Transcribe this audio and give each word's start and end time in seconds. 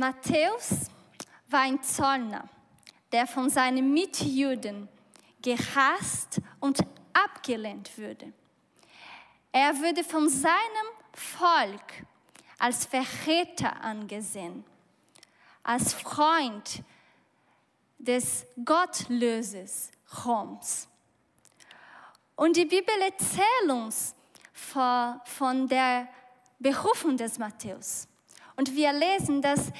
Matthäus 0.00 0.86
war 1.50 1.60
ein 1.60 1.82
Zollner, 1.82 2.48
der 3.12 3.26
von 3.26 3.50
seinen 3.50 3.92
Mitjuden 3.92 4.88
gehasst 5.42 6.40
und 6.58 6.78
abgelehnt 7.12 7.98
würde. 7.98 8.32
Er 9.52 9.78
würde 9.78 10.02
von 10.02 10.26
seinem 10.30 10.88
Volk 11.12 12.06
als 12.58 12.86
Verräter 12.86 13.78
angesehen, 13.82 14.64
als 15.62 15.92
Freund 15.92 16.82
des 17.98 18.46
Gottlöses 18.64 19.90
Roms. 20.24 20.88
Und 22.36 22.56
die 22.56 22.64
Bibel 22.64 22.94
erzählt 23.02 23.68
uns 23.68 24.14
von 24.54 25.68
der 25.68 26.08
Berufung 26.58 27.18
des 27.18 27.38
Matthäus. 27.38 28.08
Und 28.60 28.76
wir 28.76 28.92
lesen, 28.92 29.40
dass 29.40 29.72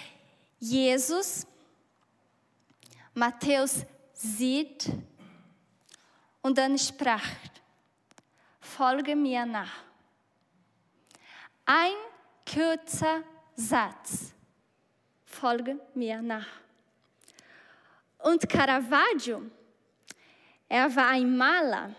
Jesus 0.59 1.47
Matthäus 3.13 3.85
sieht 4.15 4.89
und 6.41 6.57
dann 6.57 6.79
sprach, 6.79 7.27
folge 8.59 9.15
mir 9.15 9.45
nach. 9.45 9.71
Ein 11.67 11.93
kurzer 12.51 13.23
Satz, 13.55 14.33
folge 15.27 15.79
mir 15.93 16.23
nach. 16.23 16.49
Und 18.17 18.49
Caravaggio, 18.49 19.43
er 20.71 20.97
war 20.97 21.09
ein 21.09 21.37
Maler, 21.37 21.95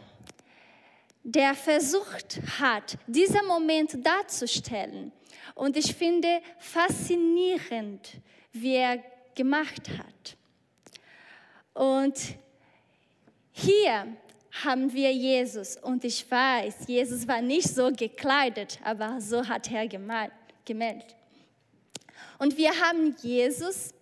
der 1.21 1.53
versucht 1.53 2.41
hat, 2.59 2.97
diesen 3.05 3.45
Moment 3.45 4.03
darzustellen. 4.03 5.11
Und 5.55 5.77
ich 5.77 5.95
finde 5.95 6.41
faszinierend, 6.57 8.09
wie 8.51 8.75
er 8.75 9.03
gemacht 9.35 9.89
hat. 9.97 10.37
Und 11.73 12.15
hier 13.51 14.07
haben 14.63 14.91
wir 14.93 15.11
Jesus. 15.13 15.77
Und 15.77 16.03
ich 16.03 16.29
weiß, 16.29 16.87
Jesus 16.87 17.27
war 17.27 17.41
nicht 17.41 17.67
so 17.67 17.91
gekleidet, 17.91 18.79
aber 18.83 19.19
so 19.21 19.47
hat 19.47 19.71
er 19.71 19.87
gemeldet. 19.87 21.15
Und 22.37 22.57
wir 22.57 22.71
haben 22.71 23.15
Jesus 23.21 23.93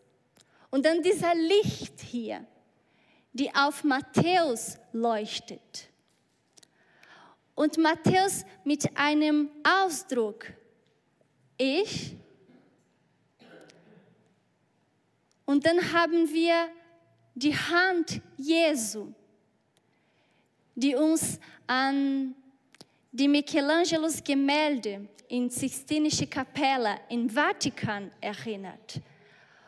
und 0.72 0.86
dann 0.86 1.02
dieser 1.02 1.36
Licht 1.36 2.00
hier, 2.00 2.46
die 3.34 3.54
auf 3.54 3.84
Matthäus 3.84 4.78
leuchtet. 4.92 5.90
Und 7.56 7.78
Matthäus 7.78 8.46
mit 8.64 8.98
einem 8.98 9.50
Ausdruck, 9.64 10.46
ich. 11.60 12.16
Und 15.46 15.66
dann 15.66 15.94
haben 15.94 16.32
wir 16.32 16.70
die 17.36 17.56
Hand 17.56 18.22
Jesu, 18.38 19.14
die 20.76 20.96
uns 20.96 21.40
an 21.68 22.34
die 23.12 23.28
Michelangelos 23.28 24.24
Gemälde 24.24 25.08
in 25.28 25.50
Sixtinische 25.50 26.28
Kapelle 26.28 27.00
im 27.10 27.30
Vatikan 27.30 28.12
erinnert, 28.22 29.02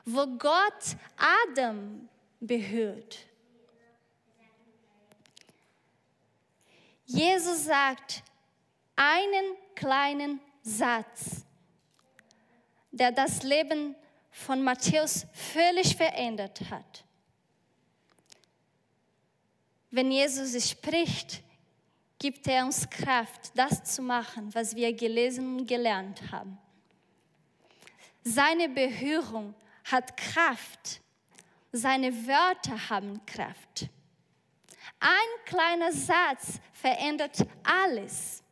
wo 0.05 0.25
Gott 0.37 0.95
Adam 1.17 2.07
behört. 2.39 3.19
Jesus 7.05 7.65
sagt 7.65 8.23
einen 8.95 9.55
kleinen 9.75 10.39
Satz, 10.61 11.45
der 12.91 13.11
das 13.11 13.43
Leben 13.43 13.95
von 14.31 14.61
Matthäus 14.61 15.25
völlig 15.33 15.95
verändert 15.95 16.61
hat. 16.69 17.03
Wenn 19.89 20.11
Jesus 20.11 20.69
spricht, 20.69 21.41
gibt 22.17 22.47
er 22.47 22.65
uns 22.65 22.89
Kraft, 22.89 23.51
das 23.55 23.83
zu 23.83 24.01
machen, 24.01 24.53
was 24.53 24.75
wir 24.75 24.93
gelesen 24.93 25.57
und 25.57 25.67
gelernt 25.67 26.31
haben. 26.31 26.57
Seine 28.23 28.69
Berührung 28.69 29.55
hat 29.85 30.15
Kraft. 30.15 31.01
Seine 31.71 32.13
Wörter 32.27 32.89
haben 32.89 33.25
Kraft. 33.25 33.89
Ein 34.99 35.45
kleiner 35.45 35.91
Satz 35.91 36.59
verändert 36.73 37.37
alles. 37.63 38.43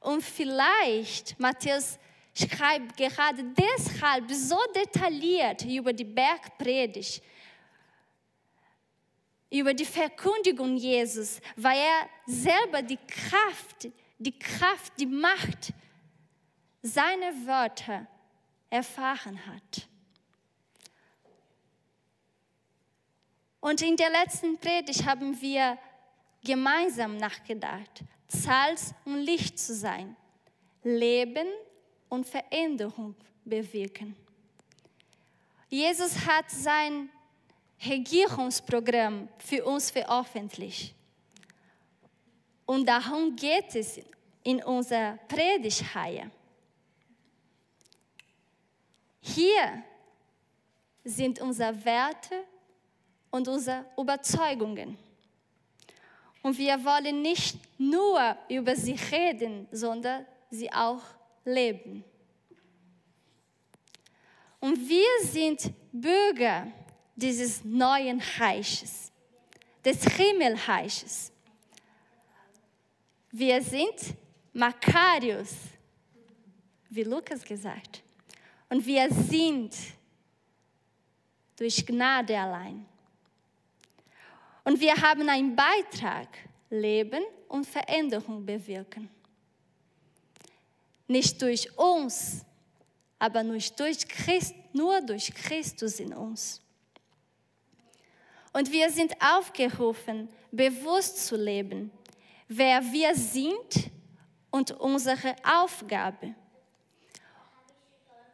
Und 0.00 0.22
vielleicht, 0.22 1.38
Matthäus 1.40 1.98
schreibt 2.38 2.96
gerade 2.96 3.44
deshalb 3.44 4.30
so 4.30 4.58
detailliert 4.74 5.64
über 5.64 5.92
die 5.92 6.04
Bergpredigt, 6.04 7.22
über 9.50 9.74
die 9.74 9.84
Verkündigung 9.84 10.76
Jesus, 10.76 11.40
weil 11.56 11.78
er 11.78 12.08
selber 12.26 12.82
die 12.82 12.98
Kraft, 12.98 13.88
die 14.18 14.38
Kraft, 14.38 14.92
die 14.98 15.06
Macht 15.06 15.72
seiner 16.82 17.32
Wörter 17.46 18.06
erfahren 18.70 19.44
hat. 19.46 19.88
Und 23.60 23.82
in 23.82 23.96
der 23.96 24.10
letzten 24.10 24.58
Predigt 24.58 25.04
haben 25.04 25.40
wir 25.40 25.78
gemeinsam 26.44 27.16
nachgedacht, 27.16 28.04
Salz 28.28 28.94
und 29.04 29.16
Licht 29.16 29.58
zu 29.58 29.74
sein, 29.74 30.16
Leben 30.84 31.48
und 32.08 32.26
Veränderung 32.26 33.14
bewirken. 33.44 34.14
Jesus 35.68 36.26
hat 36.26 36.50
sein 36.50 37.10
Regierungsprogramm 37.84 39.28
für 39.38 39.64
uns 39.64 39.90
veröffentlicht. 39.90 40.94
Und 42.66 42.86
darum 42.86 43.34
geht 43.36 43.74
es 43.74 44.00
in 44.42 44.62
unserer 44.62 45.18
Predigtreihe. 45.28 46.30
Hier 49.20 49.84
sind 51.04 51.40
unsere 51.40 51.84
Werte 51.84 52.44
und 53.30 53.46
unsere 53.48 53.84
Überzeugungen. 53.96 54.98
Und 56.42 56.56
wir 56.56 56.82
wollen 56.84 57.22
nicht 57.22 57.58
nur 57.78 58.36
über 58.48 58.74
sie 58.74 58.98
reden, 59.10 59.68
sondern 59.70 60.24
sie 60.50 60.72
auch 60.72 61.02
leben. 61.48 62.04
Und 64.60 64.88
wir 64.88 65.06
sind 65.22 65.72
Bürger 65.92 66.66
dieses 67.14 67.64
neuen 67.64 68.22
Reiches, 68.38 69.12
des 69.84 70.04
Himmelreiches. 70.04 71.32
Wir 73.30 73.62
sind 73.62 74.14
Makarios, 74.52 75.54
wie 76.90 77.04
Lukas 77.04 77.44
gesagt. 77.44 78.02
Und 78.68 78.84
wir 78.84 79.10
sind 79.12 79.74
durch 81.56 81.84
Gnade 81.86 82.38
allein. 82.38 82.84
Und 84.64 84.80
wir 84.80 84.94
haben 84.94 85.28
einen 85.28 85.56
Beitrag, 85.56 86.28
Leben 86.70 87.22
und 87.48 87.66
Veränderung 87.66 88.44
bewirken. 88.44 89.08
Nicht 91.08 91.42
durch 91.42 91.76
uns, 91.76 92.44
aber 93.18 93.42
nur 93.42 93.58
durch, 93.76 94.06
Christ, 94.06 94.54
nur 94.72 95.00
durch 95.00 95.34
Christus 95.34 95.98
in 95.98 96.14
uns. 96.14 96.60
Und 98.52 98.70
wir 98.70 98.90
sind 98.90 99.14
aufgerufen, 99.20 100.28
bewusst 100.50 101.26
zu 101.26 101.36
leben, 101.36 101.90
wer 102.46 102.80
wir 102.92 103.14
sind 103.14 103.90
und 104.50 104.70
unsere 104.72 105.34
Aufgabe. 105.44 106.34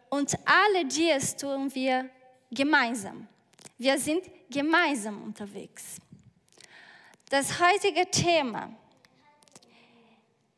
Und 0.09 0.34
alle 0.45 0.84
dies 0.84 1.37
tun 1.37 1.75
wir 1.75 2.09
gemeinsam. 2.51 3.27
Wir 3.77 3.98
sind 3.98 4.31
gemeinsam 4.48 5.22
unterwegs. 5.22 5.97
Das 7.28 7.59
heutige 7.59 8.09
Thema 8.09 8.72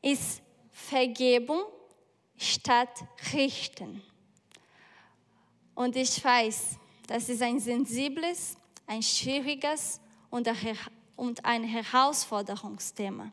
ist 0.03 0.43
Vergebung 0.71 1.63
statt 2.37 3.05
Richten. 3.33 4.03
Und 5.75 5.97
ich 5.97 6.23
weiß, 6.25 6.79
das 7.07 7.29
ist 7.29 7.43
ein 7.43 7.61
sensibles 7.61 8.57
ein 8.87 9.03
schwieriges 9.03 10.01
und 10.31 11.45
ein 11.45 11.65
Herausforderungsthema. 11.65 13.33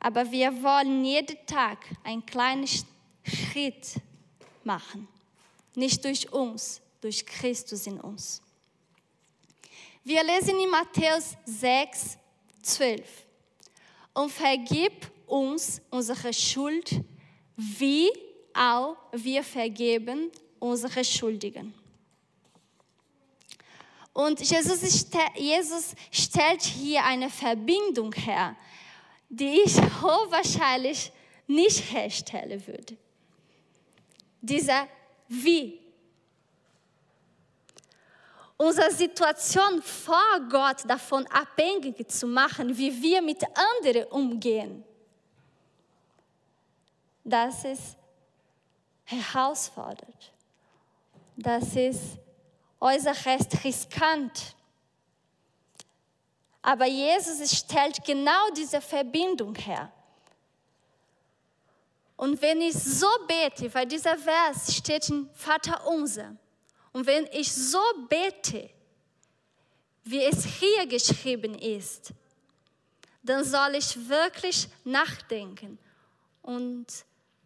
Aber 0.00 0.30
wir 0.30 0.62
wollen 0.62 1.04
jeden 1.04 1.46
Tag 1.46 1.78
einen 2.02 2.26
kleinen 2.26 2.66
Schritt 2.66 4.00
machen. 4.64 5.06
Nicht 5.76 6.04
durch 6.04 6.30
uns, 6.32 6.80
durch 7.00 7.24
Christus 7.24 7.86
in 7.86 8.00
uns. 8.00 8.42
Wir 10.02 10.24
lesen 10.24 10.58
in 10.58 10.68
Matthäus 10.68 11.36
6, 11.44 12.18
12. 12.62 13.26
Und 14.14 14.32
vergib 14.32 15.11
uns 15.32 15.80
unsere 15.88 16.30
Schuld, 16.34 17.02
wie 17.56 18.10
auch 18.52 18.96
wir 19.12 19.42
vergeben 19.42 20.30
unsere 20.58 21.02
Schuldigen. 21.02 21.72
Und 24.12 24.40
Jesus, 24.40 25.06
Jesus 25.34 25.94
stellt 26.10 26.60
hier 26.60 27.02
eine 27.04 27.30
Verbindung 27.30 28.12
her, 28.12 28.54
die 29.30 29.62
ich 29.64 29.74
hochwahrscheinlich 30.02 31.10
nicht 31.46 31.90
herstellen 31.90 32.64
würde. 32.66 32.98
Dieser 34.42 34.86
Wie. 35.28 35.80
Unsere 38.58 38.90
Situation 38.92 39.80
vor 39.82 40.40
Gott 40.50 40.84
davon 40.86 41.26
abhängig 41.28 42.06
zu 42.10 42.26
machen, 42.26 42.76
wie 42.76 43.02
wir 43.02 43.22
mit 43.22 43.42
anderen 43.54 44.04
umgehen. 44.10 44.84
Das 47.24 47.64
ist 47.64 47.96
herausfordernd. 49.04 50.32
Das 51.36 51.76
ist 51.76 52.18
äußerst 52.80 53.64
riskant. 53.64 54.54
Aber 56.60 56.86
Jesus 56.86 57.58
stellt 57.58 58.04
genau 58.04 58.50
diese 58.56 58.80
Verbindung 58.80 59.54
her. 59.54 59.92
Und 62.16 62.40
wenn 62.40 62.60
ich 62.60 62.74
so 62.74 63.08
bete, 63.26 63.72
weil 63.74 63.86
dieser 63.86 64.16
Vers 64.16 64.76
steht 64.76 65.08
in 65.08 65.28
Vater 65.34 65.84
unser, 65.88 66.36
und 66.92 67.06
wenn 67.06 67.26
ich 67.32 67.52
so 67.52 67.80
bete, 68.08 68.70
wie 70.04 70.22
es 70.22 70.44
hier 70.44 70.86
geschrieben 70.86 71.58
ist, 71.58 72.12
dann 73.22 73.44
soll 73.44 73.76
ich 73.76 74.08
wirklich 74.08 74.68
nachdenken 74.84 75.78
und 76.42 76.86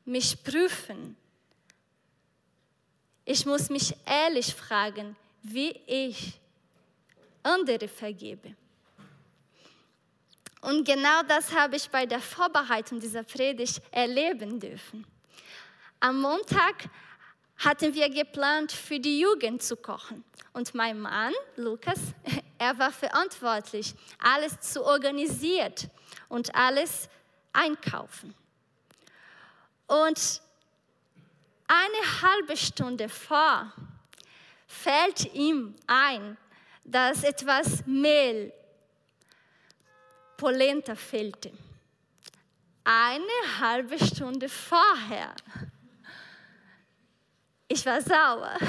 mich 0.06 0.42
prüfen. 0.42 1.16
Ich 3.24 3.44
muss 3.44 3.68
mich 3.68 3.94
ehrlich 4.06 4.54
fragen, 4.54 5.16
wie 5.42 5.70
ich 5.86 6.38
andere 7.42 7.88
vergebe. 7.88 8.54
Und 10.60 10.84
genau 10.84 11.22
das 11.28 11.52
habe 11.54 11.76
ich 11.76 11.88
bei 11.88 12.06
der 12.06 12.20
Vorbereitung 12.20 12.98
dieser 12.98 13.22
Predigt 13.22 13.80
erleben 13.90 14.58
dürfen. 14.58 15.06
Am 16.00 16.20
Montag 16.20 16.88
hatten 17.58 17.94
wir 17.94 18.08
geplant, 18.10 18.72
für 18.72 18.98
die 18.98 19.20
Jugend 19.20 19.62
zu 19.62 19.76
kochen. 19.76 20.24
Und 20.52 20.74
mein 20.74 21.00
Mann, 21.00 21.32
Lukas, 21.56 21.98
er 22.58 22.78
war 22.78 22.92
verantwortlich, 22.92 23.94
alles 24.18 24.60
zu 24.60 24.84
organisieren 24.84 25.74
und 26.28 26.54
alles 26.54 27.08
einkaufen. 27.52 28.34
Und 29.86 30.40
eine 31.68 32.22
halbe 32.22 32.56
Stunde 32.56 33.08
vor 33.08 33.72
fällt 34.66 35.32
ihm 35.34 35.74
ein, 35.86 36.36
dass 36.84 37.24
etwas 37.24 37.84
Mehl 37.86 38.52
Polenta 40.36 40.94
fehlte. 40.94 41.52
Eine 42.84 43.58
halbe 43.58 43.98
Stunde 43.98 44.48
vorher. 44.48 45.34
Ich 47.68 47.84
war 47.84 48.00
sauer. 48.00 48.56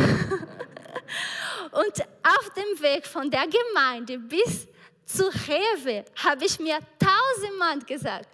Und 1.72 2.02
auf 2.24 2.54
dem 2.56 2.82
Weg 2.82 3.06
von 3.06 3.30
der 3.30 3.46
Gemeinde 3.48 4.18
bis 4.18 4.68
zu 5.06 5.26
Rewe 5.26 6.06
habe 6.24 6.46
ich 6.46 6.60
mir 6.60 6.80
tausendmal 6.98 7.80
gesagt, 7.80 8.28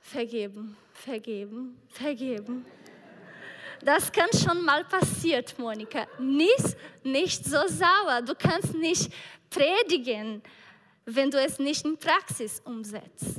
vergeben, 0.00 0.76
vergeben, 1.00 1.80
vergeben. 1.88 2.64
Das 3.82 4.12
kann 4.12 4.28
schon 4.32 4.64
mal 4.64 4.84
passiert, 4.84 5.58
Monika. 5.58 6.06
Nicht, 6.18 6.76
nicht 7.02 7.44
so 7.44 7.66
sauer. 7.66 8.22
Du 8.22 8.34
kannst 8.34 8.74
nicht 8.74 9.10
predigen 9.48 10.42
wenn 11.14 11.30
du 11.30 11.40
es 11.40 11.58
nicht 11.58 11.84
in 11.84 11.98
Praxis 11.98 12.60
umsetzt. 12.64 13.36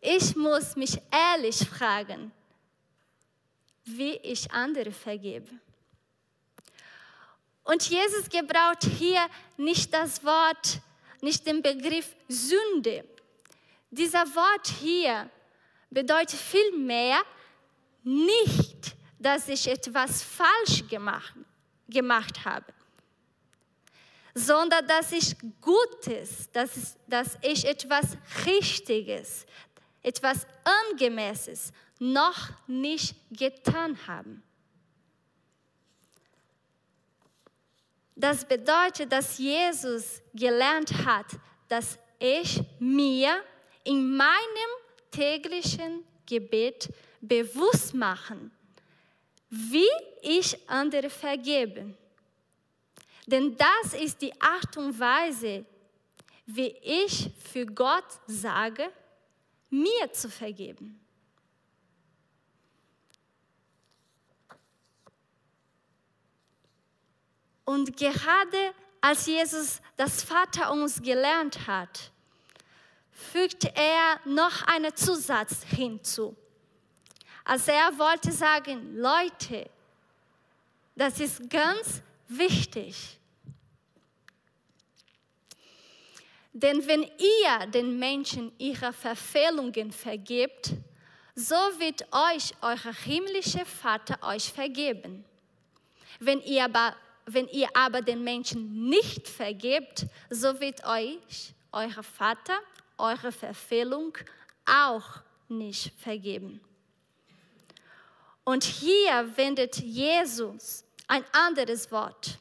Ich 0.00 0.36
muss 0.36 0.76
mich 0.76 0.98
ehrlich 1.10 1.56
fragen, 1.56 2.30
wie 3.84 4.16
ich 4.16 4.50
andere 4.52 4.92
vergebe. 4.92 5.48
Und 7.64 7.88
Jesus 7.88 8.28
gebraucht 8.28 8.84
hier 8.84 9.26
nicht 9.56 9.92
das 9.92 10.22
Wort, 10.22 10.80
nicht 11.20 11.46
den 11.46 11.62
Begriff 11.62 12.14
Sünde. 12.28 13.04
Dieser 13.90 14.24
Wort 14.34 14.66
hier 14.80 15.30
bedeutet 15.90 16.38
vielmehr 16.38 17.20
nicht, 18.02 18.96
dass 19.18 19.48
ich 19.48 19.66
etwas 19.68 20.22
falsch 20.22 20.86
gemacht, 20.88 21.34
gemacht 21.88 22.44
habe 22.44 22.72
sondern 24.38 24.86
dass 24.86 25.12
ich 25.12 25.34
Gutes, 25.62 26.52
dass, 26.52 26.98
dass 27.06 27.38
ich 27.40 27.64
etwas 27.64 28.18
Richtiges, 28.44 29.46
etwas 30.02 30.46
Angemesses 30.90 31.72
noch 31.98 32.50
nicht 32.66 33.16
getan 33.30 33.98
habe. 34.06 34.42
Das 38.14 38.44
bedeutet, 38.44 39.10
dass 39.10 39.38
Jesus 39.38 40.20
gelernt 40.34 40.92
hat, 41.06 41.26
dass 41.68 41.98
ich 42.18 42.60
mir 42.78 43.42
in 43.86 44.16
meinem 44.16 44.70
täglichen 45.10 46.04
Gebet 46.26 46.92
bewusst 47.20 47.94
machen, 47.94 48.50
wie 49.48 49.88
ich 50.22 50.58
andere 50.68 51.08
vergebe. 51.08 51.94
Denn 53.26 53.56
das 53.56 53.94
ist 53.94 54.20
die 54.22 54.32
Art 54.40 54.76
und 54.76 54.98
Weise, 54.98 55.64
wie 56.46 56.68
ich 56.82 57.30
für 57.42 57.66
Gott 57.66 58.04
sage, 58.26 58.90
mir 59.70 60.12
zu 60.12 60.28
vergeben. 60.28 61.00
Und 67.64 67.96
gerade 67.96 68.72
als 69.00 69.26
Jesus 69.26 69.80
das 69.96 70.22
Vater 70.22 70.70
uns 70.70 71.02
gelernt 71.02 71.66
hat, 71.66 72.12
fügt 73.16 73.64
er 73.64 74.20
noch 74.26 74.62
einen 74.66 74.94
Zusatz 74.94 75.64
hinzu. 75.64 76.36
Also 77.44 77.72
er 77.72 77.98
wollte 77.98 78.30
sagen, 78.30 78.96
Leute, 78.96 79.70
das 80.94 81.18
ist 81.20 81.48
ganz 81.48 82.02
wichtig. 82.28 83.18
Denn 86.52 86.86
wenn 86.86 87.02
ihr 87.02 87.66
den 87.68 87.98
Menschen 87.98 88.52
ihre 88.58 88.92
Verfehlungen 88.92 89.92
vergebt, 89.92 90.72
so 91.34 91.54
wird 91.54 92.02
euch 92.12 92.52
euer 92.60 92.92
himmlischer 93.04 93.64
Vater 93.64 94.18
euch 94.22 94.52
vergeben. 94.52 95.24
Wenn 96.18 96.40
ihr 96.42 96.64
aber, 96.64 96.96
wenn 97.26 97.48
ihr 97.48 97.68
aber 97.74 98.02
den 98.02 98.24
Menschen 98.24 98.88
nicht 98.88 99.28
vergebt, 99.28 100.06
so 100.30 100.60
wird 100.60 100.84
euch 100.84 101.54
euer 101.72 102.02
Vater 102.02 102.58
eure 102.98 103.32
Verfehlung 103.32 104.16
auch 104.64 105.22
nicht 105.48 105.92
vergeben. 105.98 106.60
Und 108.44 108.64
hier 108.64 109.36
wendet 109.36 109.76
Jesus 109.78 110.84
ein 111.08 111.24
anderes 111.32 111.90
Wort, 111.90 112.38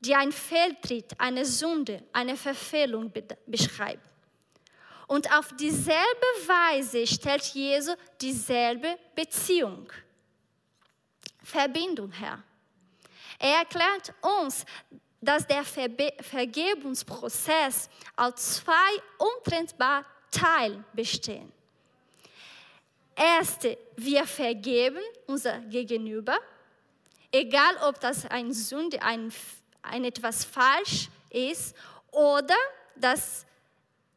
die 0.00 0.14
ein 0.14 0.32
Fehltritt, 0.32 1.18
eine 1.18 1.44
Sünde, 1.44 2.04
eine 2.12 2.36
Verfehlung 2.36 3.12
beschreibt. 3.46 4.08
Und 5.08 5.32
auf 5.32 5.56
dieselbe 5.56 6.26
Weise 6.46 7.06
stellt 7.06 7.42
Jesus 7.46 7.96
dieselbe 8.20 8.98
Beziehung, 9.14 9.90
Verbindung 11.42 12.12
her. 12.12 12.42
Er 13.38 13.58
erklärt 13.58 14.12
uns, 14.20 14.66
dass 15.20 15.46
der 15.46 15.64
Verbe 15.64 16.12
Vergebungsprozess 16.20 17.88
aus 18.16 18.34
zwei 18.36 19.02
untrennbaren 19.18 20.04
Teilen 20.30 20.84
besteht. 20.92 21.46
Erste, 23.16 23.76
wir 23.96 24.26
vergeben 24.26 25.02
unser 25.26 25.58
Gegenüber 25.60 26.38
Egal, 27.30 27.76
ob 27.86 28.00
das 28.00 28.24
ein 28.26 28.52
Sünde, 28.52 29.02
ein, 29.02 29.32
ein 29.82 30.04
etwas 30.04 30.44
falsch 30.44 31.10
ist 31.28 31.76
oder 32.10 32.56
das 32.96 33.44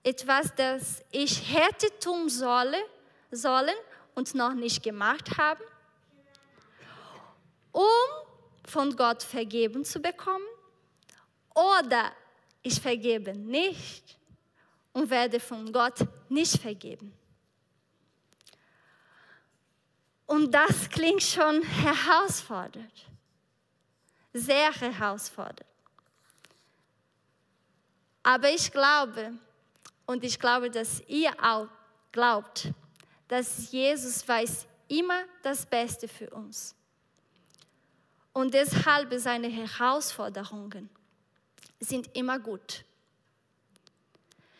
etwas, 0.01 0.55
das 0.55 1.03
ich 1.11 1.53
hätte 1.53 1.87
tun 1.99 2.29
solle, 2.29 2.77
sollen 3.29 3.75
und 4.15 4.33
noch 4.33 4.53
nicht 4.53 4.81
gemacht 4.81 5.37
haben, 5.37 5.61
um 7.73 7.83
von 8.65 8.95
Gott 8.95 9.23
vergeben 9.23 9.83
zu 9.83 9.99
bekommen. 9.99 10.45
Oder 11.53 12.11
ich 12.61 12.79
vergebe 12.79 13.33
nicht 13.33 14.17
und 14.93 15.09
werde 15.09 15.39
von 15.39 15.71
Gott 15.71 15.99
nicht 16.29 16.61
vergeben. 16.61 17.13
Und 20.25 20.51
das 20.51 20.89
klingt 20.89 21.23
schon 21.23 21.61
herausfordernd, 21.61 23.05
sehr 24.31 24.71
herausfordernd. 24.71 25.65
Aber 28.23 28.49
ich 28.49 28.71
glaube, 28.71 29.33
und 30.05 30.23
ich 30.23 30.39
glaube, 30.39 30.69
dass 30.69 31.01
ihr 31.07 31.31
auch 31.41 31.67
glaubt, 32.11 32.69
dass 33.27 33.71
Jesus 33.71 34.25
weiß 34.27 34.67
immer 34.87 35.23
das 35.41 35.65
Beste 35.65 36.07
für 36.07 36.29
uns. 36.29 36.75
Und 38.33 38.53
deshalb 38.53 39.13
seine 39.19 39.47
Herausforderungen 39.47 40.89
sind 41.79 42.09
immer 42.15 42.39
gut. 42.39 42.83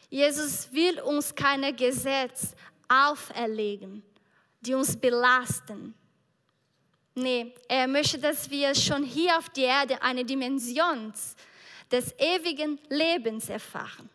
Jesus 0.09 0.71
will 0.73 0.99
uns 1.01 1.33
keine 1.33 1.73
Gesetze 1.73 2.55
auferlegen, 2.87 4.03
die 4.59 4.73
uns 4.73 4.97
belasten. 4.97 5.93
Nee, 7.15 7.53
er 7.67 7.87
möchte, 7.87 8.19
dass 8.19 8.49
wir 8.49 8.75
schon 8.75 9.03
hier 9.03 9.37
auf 9.37 9.49
der 9.49 9.65
Erde 9.65 10.01
eine 10.01 10.25
Dimension 10.25 11.13
des 11.89 12.13
ewigen 12.17 12.79
Lebens 12.89 13.49
erfahren. 13.49 14.09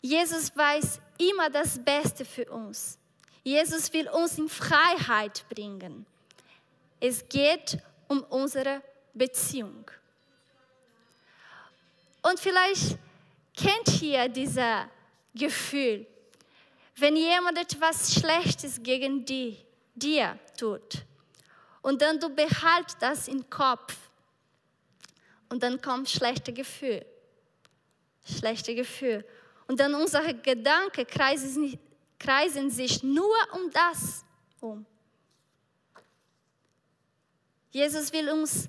Jesus 0.00 0.56
weiß 0.56 1.00
immer 1.18 1.48
das 1.48 1.78
Beste 1.78 2.24
für 2.24 2.50
uns. 2.50 2.98
Jesus 3.44 3.92
will 3.92 4.08
uns 4.08 4.38
in 4.38 4.48
Freiheit 4.48 5.44
bringen. 5.48 6.06
Es 7.00 7.28
geht 7.28 7.78
um 8.08 8.22
unsere 8.24 8.82
Beziehung. 9.14 9.90
Und 12.22 12.38
vielleicht 12.38 12.96
kennt 13.54 14.00
ihr 14.00 14.28
dieses 14.28 14.86
Gefühl, 15.34 16.06
wenn 16.96 17.16
jemand 17.16 17.58
etwas 17.58 18.14
Schlechtes 18.14 18.82
gegen 18.82 19.24
die, 19.24 19.58
dir 19.94 20.38
tut. 20.56 21.04
Und 21.80 22.00
dann 22.00 22.18
du 22.20 22.28
behalt 22.28 22.96
das 23.00 23.28
im 23.28 23.48
Kopf. 23.50 23.96
Und 25.48 25.62
dann 25.62 25.80
kommt 25.82 26.08
schlechte 26.08 26.52
Gefühl, 26.52 27.04
schlechte 28.24 28.74
Gefühl. 28.74 29.24
Und 29.66 29.80
dann 29.80 29.94
unsere 29.94 30.34
Gedanken 30.34 31.06
kreisen, 31.06 31.78
kreisen 32.18 32.70
sich 32.70 33.02
nur 33.02 33.36
um 33.52 33.70
das 33.70 34.24
um. 34.60 34.86
Jesus 37.70 38.12
will 38.12 38.30
uns 38.30 38.68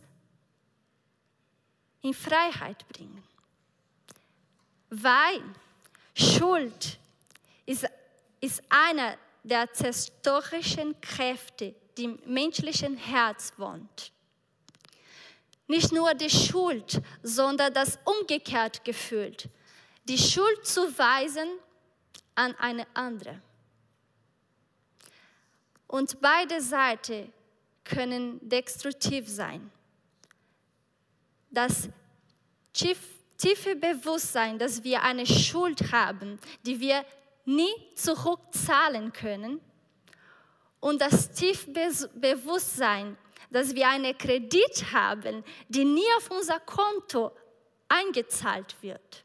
in 2.01 2.13
Freiheit 2.13 2.87
bringen, 2.87 3.23
weil 5.01 5.41
Schuld 6.15 6.99
ist, 7.65 7.85
ist 8.39 8.61
eine 8.69 9.17
der 9.43 9.71
zerstörerischen 9.73 10.99
Kräfte, 11.01 11.75
die 11.97 12.05
im 12.05 12.19
menschlichen 12.25 12.97
Herz 12.97 13.53
wohnt. 13.57 14.11
Nicht 15.67 15.91
nur 15.91 16.13
die 16.13 16.29
Schuld, 16.29 17.01
sondern 17.23 17.73
das 17.73 17.97
umgekehrt 18.05 18.83
Gefühl 18.83 19.35
die 20.05 20.17
Schuld 20.17 20.65
zu 20.65 20.81
weisen 20.97 21.47
an 22.35 22.55
eine 22.55 22.85
andere. 22.93 23.41
Und 25.87 26.19
beide 26.21 26.61
Seiten 26.61 27.31
können 27.83 28.39
destruktiv 28.49 29.29
sein. 29.29 29.71
Das 31.51 31.89
tiefe 33.43 33.75
Bewusstsein, 33.75 34.57
dass 34.57 34.83
wir 34.83 35.01
eine 35.01 35.25
Schuld 35.25 35.91
haben, 35.91 36.39
die 36.65 36.79
wir 36.79 37.03
nie 37.45 37.73
zurückzahlen 37.95 39.11
können, 39.11 39.59
und 40.79 40.99
das 40.99 41.31
tiefe 41.31 41.71
Bewusstsein, 42.13 43.17
dass 43.49 43.73
wir 43.73 43.87
einen 43.87 44.17
Kredit 44.17 44.91
haben, 44.91 45.45
die 45.69 45.85
nie 45.85 46.05
auf 46.17 46.29
unser 46.29 46.59
Konto 46.59 47.31
eingezahlt 47.87 48.75
wird. 48.81 49.23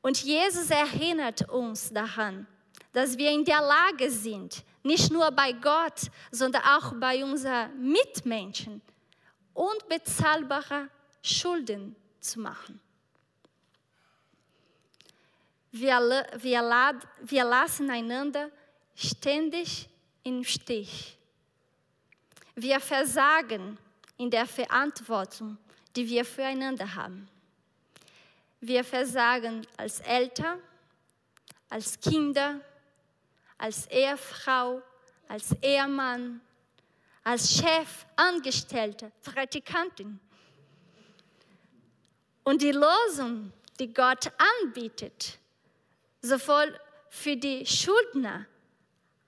Und 0.00 0.22
Jesus 0.22 0.70
erinnert 0.70 1.48
uns 1.48 1.92
daran, 1.92 2.46
dass 2.92 3.18
wir 3.18 3.32
in 3.32 3.44
der 3.44 3.62
Lage 3.62 4.12
sind, 4.12 4.62
nicht 4.84 5.10
nur 5.10 5.28
bei 5.32 5.50
Gott, 5.50 6.02
sondern 6.30 6.62
auch 6.62 6.94
bei 7.00 7.24
unseren 7.24 7.76
Mitmenschen 7.82 8.80
unbezahlbare 9.54 10.88
Schulden 11.26 11.96
zu 12.20 12.40
machen. 12.40 12.80
Wir, 15.72 15.98
wir, 16.38 17.00
wir 17.22 17.44
lassen 17.44 17.90
einander 17.90 18.50
ständig 18.94 19.88
im 20.22 20.42
Stich. 20.42 21.18
Wir 22.54 22.80
versagen 22.80 23.76
in 24.16 24.30
der 24.30 24.46
Verantwortung, 24.46 25.58
die 25.94 26.08
wir 26.08 26.24
füreinander 26.24 26.94
haben. 26.94 27.28
Wir 28.60 28.82
versagen 28.82 29.66
als 29.76 30.00
Eltern, 30.00 30.58
als 31.68 32.00
Kinder, 32.00 32.60
als 33.58 33.86
Ehefrau, 33.88 34.82
als 35.28 35.52
Ehemann, 35.60 36.40
als 37.22 37.58
Chef, 37.58 38.06
Angestellte, 38.16 39.12
Praktikantin. 39.22 40.20
Und 42.46 42.62
die 42.62 42.72
Lösung, 42.72 43.52
die 43.78 43.92
Gott 43.92 44.30
anbietet, 44.62 45.38
sowohl 46.22 46.78
für 47.10 47.36
die 47.36 47.66
Schuldner 47.66 48.46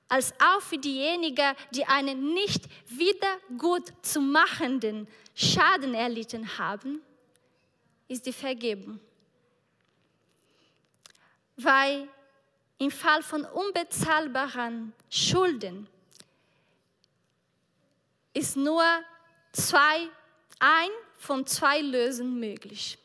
als 0.09 0.33
auch 0.41 0.63
für 0.63 0.79
diejenigen, 0.79 1.55
die 1.73 1.85
einen 1.85 2.33
nicht 2.33 2.65
wieder 2.87 3.37
gut 3.59 3.93
zu 4.01 4.23
machenden 4.23 5.07
Schaden 5.35 5.93
erlitten 5.95 6.59
haben, 6.59 7.03
ist 8.09 8.25
die 8.25 8.33
Vergebung 8.33 8.99
weil 11.59 12.09
im 12.79 12.91
Fall 12.91 13.23
von 13.23 13.45
unbezahlbaren 13.45 14.93
Schulden 15.11 15.89
ist 18.33 18.57
nur 18.57 18.85
zwei, 19.53 20.09
ein 20.61 20.91
von 21.19 21.45
zwei 21.47 21.81
Lösungen 21.81 22.39
möglich. 22.39 22.97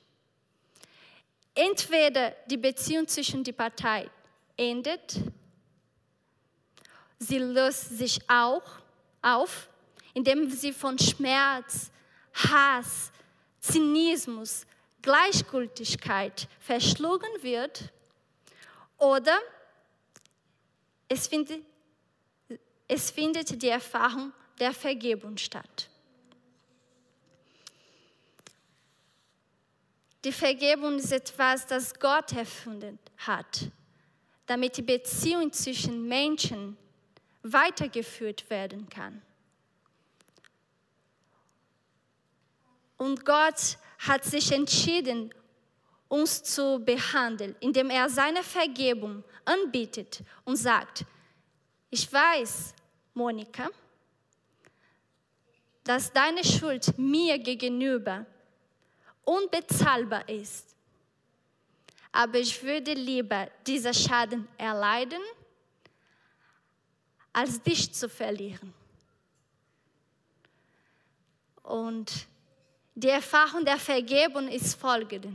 Entweder 1.55 2.31
die 2.47 2.57
Beziehung 2.57 3.07
zwischen 3.07 3.43
die 3.43 3.53
Parteien 3.53 4.09
endet, 4.57 5.19
sie 7.19 7.37
löst 7.37 7.97
sich 7.97 8.19
auch 8.27 8.63
auf, 9.21 9.69
indem 10.13 10.49
sie 10.49 10.73
von 10.73 10.97
Schmerz, 10.97 11.91
Hass, 12.33 13.11
Zynismus, 13.59 14.65
Gleichgültigkeit 15.01 16.47
verschlungen 16.59 17.31
wird 17.41 17.91
oder 18.97 19.39
es 21.07 21.27
findet, 21.27 21.63
es 22.87 23.11
findet 23.11 23.61
die 23.61 23.67
Erfahrung 23.67 24.31
der 24.59 24.73
Vergebung 24.73 25.37
statt. 25.37 25.89
Die 30.23 30.31
Vergebung 30.31 30.97
ist 30.97 31.11
etwas, 31.11 31.65
das 31.65 31.93
Gott 31.99 32.31
erfunden 32.31 32.97
hat, 33.17 33.69
damit 34.45 34.77
die 34.77 34.81
Beziehung 34.81 35.51
zwischen 35.51 36.07
Menschen 36.07 36.77
weitergeführt 37.41 38.49
werden 38.49 38.87
kann. 38.89 39.21
Und 42.97 43.25
Gott 43.25 43.77
hat 43.99 44.23
sich 44.23 44.51
entschieden, 44.53 45.33
uns 46.07 46.43
zu 46.43 46.79
behandeln, 46.79 47.55
indem 47.59 47.89
er 47.89 48.09
seine 48.09 48.43
Vergebung 48.43 49.23
anbietet 49.43 50.21
und 50.45 50.55
sagt, 50.55 51.03
ich 51.89 52.11
weiß, 52.11 52.73
Monika, 53.13 53.69
dass 55.83 56.13
deine 56.13 56.43
Schuld 56.45 56.97
mir 56.97 57.37
gegenüber 57.39 58.25
unbezahlbar 59.25 60.27
ist. 60.27 60.75
Aber 62.11 62.37
ich 62.39 62.61
würde 62.61 62.93
lieber 62.93 63.49
diesen 63.65 63.93
Schaden 63.93 64.47
erleiden, 64.57 65.21
als 67.31 67.61
dich 67.61 67.91
zu 67.91 68.07
verlieren. 68.07 68.73
Und 71.63 72.27
die 72.93 73.09
Erfahrung 73.09 73.65
der 73.65 73.79
Vergebung 73.79 74.47
ist 74.47 74.75
folgende. 74.75 75.31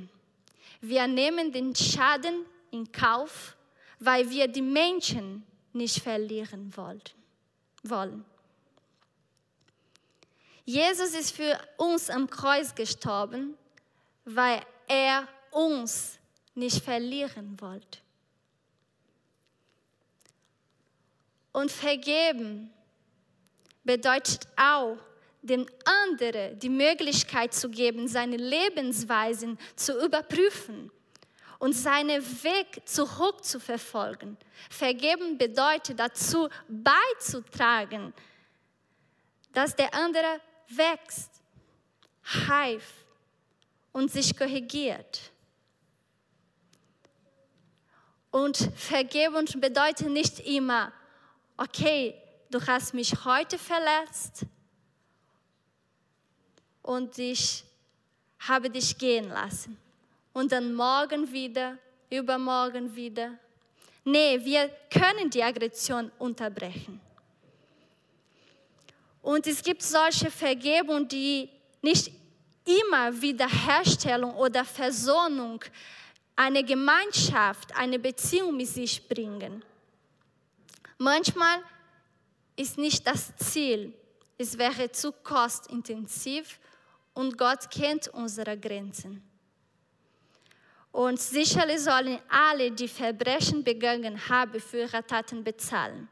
Wir 0.81 1.09
nehmen 1.09 1.51
den 1.51 1.75
Schaden 1.75 2.47
in 2.71 2.91
Kauf, 2.93 3.57
weil 3.99 4.31
wir 4.31 4.47
die 4.47 4.63
Menschen 4.63 5.45
nicht 5.73 6.01
verlieren 6.01 6.73
wollen. 6.77 8.25
Jesus 10.65 11.15
ist 11.15 11.35
für 11.35 11.59
uns 11.79 12.11
am 12.11 12.29
Kreuz 12.29 12.75
gestorben, 12.75 13.57
weil 14.31 14.61
er 14.87 15.27
uns 15.51 16.19
nicht 16.55 16.85
verlieren 16.85 17.59
wollte. 17.61 17.99
Und 21.53 21.73
vergeben 21.73 22.71
bedeutet 23.85 24.47
auch, 24.57 24.99
dem 25.41 25.67
anderen 25.85 26.59
die 26.59 26.69
Möglichkeit 26.69 27.55
zu 27.55 27.71
geben, 27.71 28.07
seine 28.07 28.37
Lebensweisen 28.37 29.59
zu 29.77 30.05
überprüfen 30.05 30.91
und 31.59 31.73
seinen 31.73 32.23
Weg 32.43 32.87
zurückzuverfolgen. 32.87 34.37
Vergeben 34.69 35.39
bedeutet 35.39 35.99
dazu 35.99 36.49
beizutragen, 36.69 38.13
dass 39.55 39.75
der 39.75 39.95
andere 39.95 40.41
wächst, 40.69 41.31
heift 42.47 43.08
und 43.99 44.13
sich 44.13 44.37
korrigiert. 44.37 45.33
Und 48.31 48.57
Vergebung 48.77 49.47
bedeutet 49.57 50.09
nicht 50.09 50.39
immer, 50.47 50.93
okay, 51.57 52.15
du 52.49 52.65
hast 52.65 52.95
mich 52.95 53.13
heute 53.25 53.59
verletzt 53.59 54.47
und 56.83 57.19
ich 57.19 57.65
habe 58.39 58.71
dich 58.71 58.97
gehen 58.97 59.31
lassen. 59.31 59.77
Und 60.33 60.53
dann 60.53 60.75
morgen 60.75 61.33
wieder, 61.33 61.77
übermorgen 62.09 62.95
wieder. 62.95 63.37
Nee, 64.05 64.39
wir 64.45 64.71
können 64.89 65.29
die 65.29 65.43
Aggression 65.43 66.13
unterbrechen. 66.21 67.01
Und 69.23 69.45
es 69.49 69.61
gibt 69.61 69.83
solche 69.83 70.31
Vergebung, 70.31 71.09
die 71.09 71.49
nicht 71.83 72.13
immer 72.69 73.21
Wiederherstellung 73.21 74.35
oder 74.35 74.65
Versöhnung, 74.65 75.65
eine 76.37 76.63
Gemeinschaft, 76.63 77.75
eine 77.77 77.99
Beziehung 77.99 78.57
mit 78.57 78.69
sich 78.69 79.09
bringen. 79.09 79.65
Manchmal 80.99 81.61
ist 82.57 82.79
nicht 82.79 83.07
das 83.07 83.35
Ziel, 83.37 83.95
es 84.37 84.57
wäre 84.57 84.91
zu 84.93 85.13
kostintensiv 85.13 86.59
und 87.15 87.37
Gott 87.37 87.71
kennt 87.71 88.09
unsere 88.09 88.57
Grenzen. 88.57 89.23
Und 90.93 91.21
sicherlich 91.21 91.81
sollen 91.81 92.19
alle, 92.29 92.71
die 92.71 92.89
Verbrechen 92.89 93.63
begangen 93.63 94.29
haben, 94.29 94.61
für 94.61 94.81
ihre 94.81 95.05
Taten 95.05 95.43
bezahlen. 95.45 96.09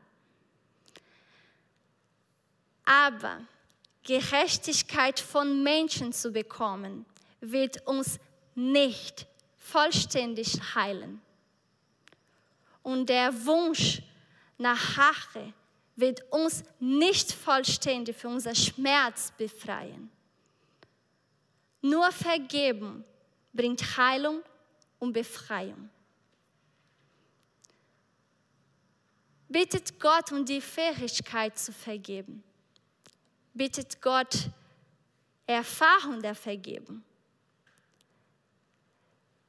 Aber 2.84 3.40
Gerechtigkeit 4.06 5.18
von 5.18 5.64
Menschen 5.64 6.12
zu 6.12 6.30
bekommen, 6.30 7.04
wird 7.40 7.84
uns 7.86 8.18
nicht 8.54 9.26
vollständig 9.58 10.74
heilen. 10.74 11.20
Und 12.82 13.08
der 13.08 13.34
Wunsch 13.44 14.00
nach 14.58 14.96
Rache 14.96 15.52
wird 15.96 16.22
uns 16.30 16.62
nicht 16.78 17.32
vollständig 17.32 18.16
für 18.16 18.28
unser 18.28 18.54
Schmerz 18.54 19.32
befreien. 19.36 20.08
Nur 21.82 22.10
Vergeben 22.12 23.04
bringt 23.52 23.96
Heilung 23.96 24.40
und 25.00 25.12
Befreiung. 25.12 25.90
Bittet 29.48 29.98
Gott 29.98 30.30
um 30.30 30.44
die 30.44 30.60
Fähigkeit 30.60 31.58
zu 31.58 31.72
vergeben 31.72 32.44
bittet 33.56 34.00
Gott 34.00 34.50
Erfahrung 35.46 36.20
der 36.20 36.34
Vergebung. 36.34 37.02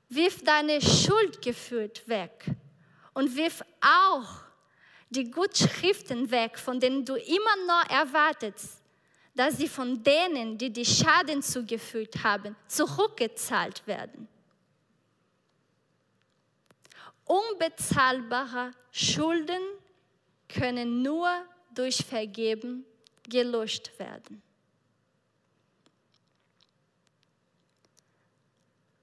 Wirf 0.10 0.42
deine 0.44 0.82
Schuldgefühl 0.82 1.92
weg 2.06 2.46
und 3.14 3.36
wirf 3.36 3.62
auch 3.82 4.44
die 5.10 5.30
Gutschriften 5.30 6.32
weg, 6.32 6.58
von 6.58 6.80
denen 6.80 7.04
du 7.04 7.16
immer 7.16 7.56
noch 7.66 7.90
erwartest, 7.90 8.82
dass 9.36 9.58
sie 9.58 9.68
von 9.68 10.02
denen, 10.04 10.58
die 10.58 10.72
die 10.72 10.86
Schaden 10.86 11.42
zugefügt 11.42 12.24
haben, 12.24 12.56
zurückgezahlt 12.68 13.86
werden. 13.86 14.28
Unbezahlbare 17.26 18.72
Schulden 18.92 19.62
können 20.48 21.02
nur 21.02 21.30
durch 21.76 21.98
Vergeben 21.98 22.86
gelöscht 23.28 23.92
werden. 24.00 24.42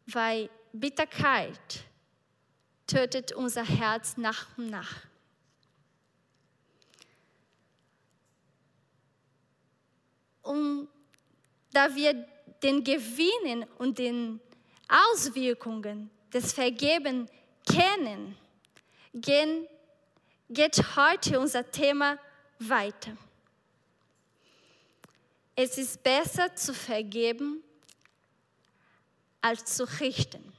Weil 0.06 0.50
Bitterkeit 0.72 1.84
tötet 2.86 3.32
unser 3.32 3.64
Herz 3.64 4.16
nach 4.16 4.46
und 4.56 4.70
nach. 4.70 5.06
Und 10.42 10.88
da 11.72 11.94
wir 11.94 12.12
den 12.62 12.84
Gewinnen 12.84 13.64
und 13.78 13.98
den 13.98 14.40
Auswirkungen 14.88 16.10
des 16.32 16.52
Vergebens 16.52 17.30
kennen, 17.66 18.36
geht 19.12 20.96
heute 20.96 21.40
unser 21.40 21.70
Thema 21.70 22.18
weiter. 22.58 23.16
Es 25.56 25.78
ist 25.78 26.02
besser 26.02 26.54
zu 26.54 26.74
vergeben 26.74 27.62
als 29.40 29.76
zu 29.76 29.84
richten. 30.00 30.52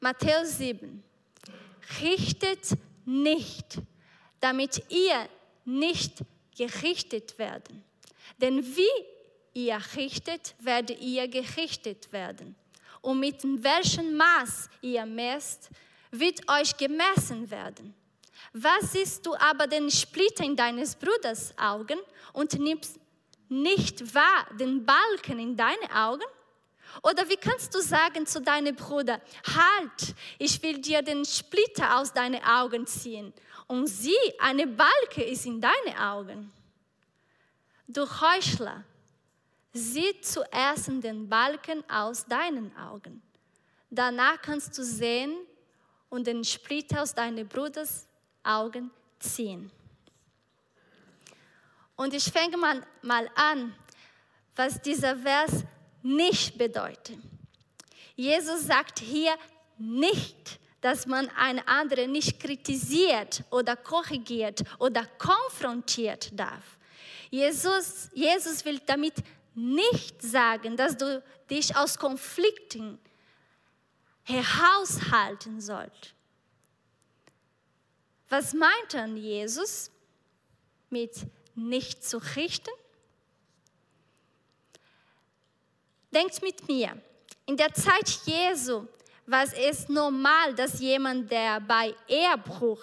Matthäus 0.00 0.58
7. 0.58 1.02
Richtet 2.02 2.78
nicht, 3.04 3.78
damit 4.40 4.82
ihr 4.90 5.28
nicht 5.64 6.18
gerichtet 6.56 7.38
werden. 7.38 7.82
Denn 8.38 8.64
wie 8.76 9.04
ihr 9.54 9.80
richtet, 9.96 10.54
werdet 10.58 11.00
ihr 11.00 11.26
gerichtet 11.26 12.12
werden. 12.12 12.54
Und 13.00 13.20
mit 13.20 13.42
welchem 13.42 14.16
Maß 14.16 14.68
ihr 14.82 15.06
messt, 15.06 15.70
wird 16.10 16.48
euch 16.48 16.76
gemessen 16.76 17.50
werden. 17.50 17.94
Was 18.52 18.92
siehst 18.92 19.24
du 19.26 19.34
aber 19.34 19.66
den 19.66 19.90
Splitter 19.90 20.44
in 20.44 20.56
deines 20.56 20.94
Bruders 20.94 21.56
Augen 21.58 21.98
und 22.32 22.52
nimmst 22.58 22.98
nicht 23.48 24.14
wahr 24.14 24.46
den 24.58 24.84
Balken 24.84 25.38
in 25.38 25.56
deine 25.56 25.94
Augen? 25.94 26.24
Oder 27.02 27.28
wie 27.28 27.36
kannst 27.36 27.74
du 27.74 27.80
sagen 27.80 28.26
zu 28.26 28.40
deinem 28.40 28.74
Bruder, 28.74 29.20
halt, 29.44 30.14
ich 30.38 30.62
will 30.62 30.78
dir 30.78 31.02
den 31.02 31.24
Splitter 31.24 31.98
aus 31.98 32.12
deinen 32.12 32.42
Augen 32.42 32.86
ziehen 32.86 33.32
und 33.66 33.86
sieh, 33.86 34.14
eine 34.38 34.66
Balke 34.66 35.24
ist 35.24 35.46
in 35.46 35.60
deine 35.60 36.00
Augen. 36.00 36.52
Du 37.88 38.02
Heuchler, 38.02 38.84
sieh 39.72 40.20
zuerst 40.20 40.88
den 40.88 41.28
Balken 41.28 41.88
aus 41.90 42.24
deinen 42.24 42.76
Augen. 42.76 43.22
Danach 43.90 44.40
kannst 44.40 44.76
du 44.78 44.82
sehen 44.82 45.36
und 46.08 46.26
den 46.26 46.44
Splitter 46.44 47.02
aus 47.02 47.14
deines 47.14 47.46
Bruders 47.48 48.08
Augen 48.42 48.90
ziehen. 49.18 49.70
Und 51.96 52.14
ich 52.14 52.24
fange 52.24 52.56
mal, 52.56 52.82
mal 53.02 53.28
an, 53.34 53.74
was 54.54 54.80
dieser 54.80 55.16
Vers 55.16 55.64
nicht 56.02 56.56
bedeutet. 56.56 57.18
Jesus 58.14 58.66
sagt 58.66 59.00
hier 59.00 59.34
nicht, 59.78 60.58
dass 60.80 61.06
man 61.06 61.28
einen 61.30 61.66
anderen 61.66 62.12
nicht 62.12 62.38
kritisiert 62.38 63.42
oder 63.50 63.76
korrigiert 63.76 64.62
oder 64.78 65.04
konfrontiert 65.18 66.38
darf. 66.38 66.78
Jesus, 67.30 68.08
Jesus 68.14 68.64
will 68.64 68.80
damit 68.86 69.14
nicht 69.54 70.22
sagen, 70.22 70.76
dass 70.76 70.96
du 70.96 71.22
dich 71.50 71.74
aus 71.76 71.98
Konflikten 71.98 72.98
heraushalten 74.22 75.60
sollst. 75.60 76.14
Was 78.28 78.54
meint 78.54 78.92
dann 78.92 79.16
Jesus 79.16 79.90
mit 80.90 81.12
nicht 81.56 82.04
zu 82.04 82.18
richten? 82.36 82.70
Denkt 86.12 86.40
mit 86.42 86.68
mir, 86.68 86.96
in 87.46 87.56
der 87.56 87.72
Zeit 87.74 88.08
Jesu 88.24 88.86
war 89.26 89.44
es 89.54 89.88
normal, 89.88 90.54
dass 90.54 90.80
jemand, 90.80 91.30
der 91.30 91.60
bei 91.60 91.94
Ehrbruch 92.06 92.82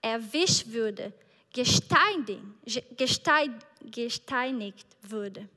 erwischt 0.00 0.66
würde, 0.68 1.12
gesteinigt, 1.52 2.42
würde. 5.02 5.48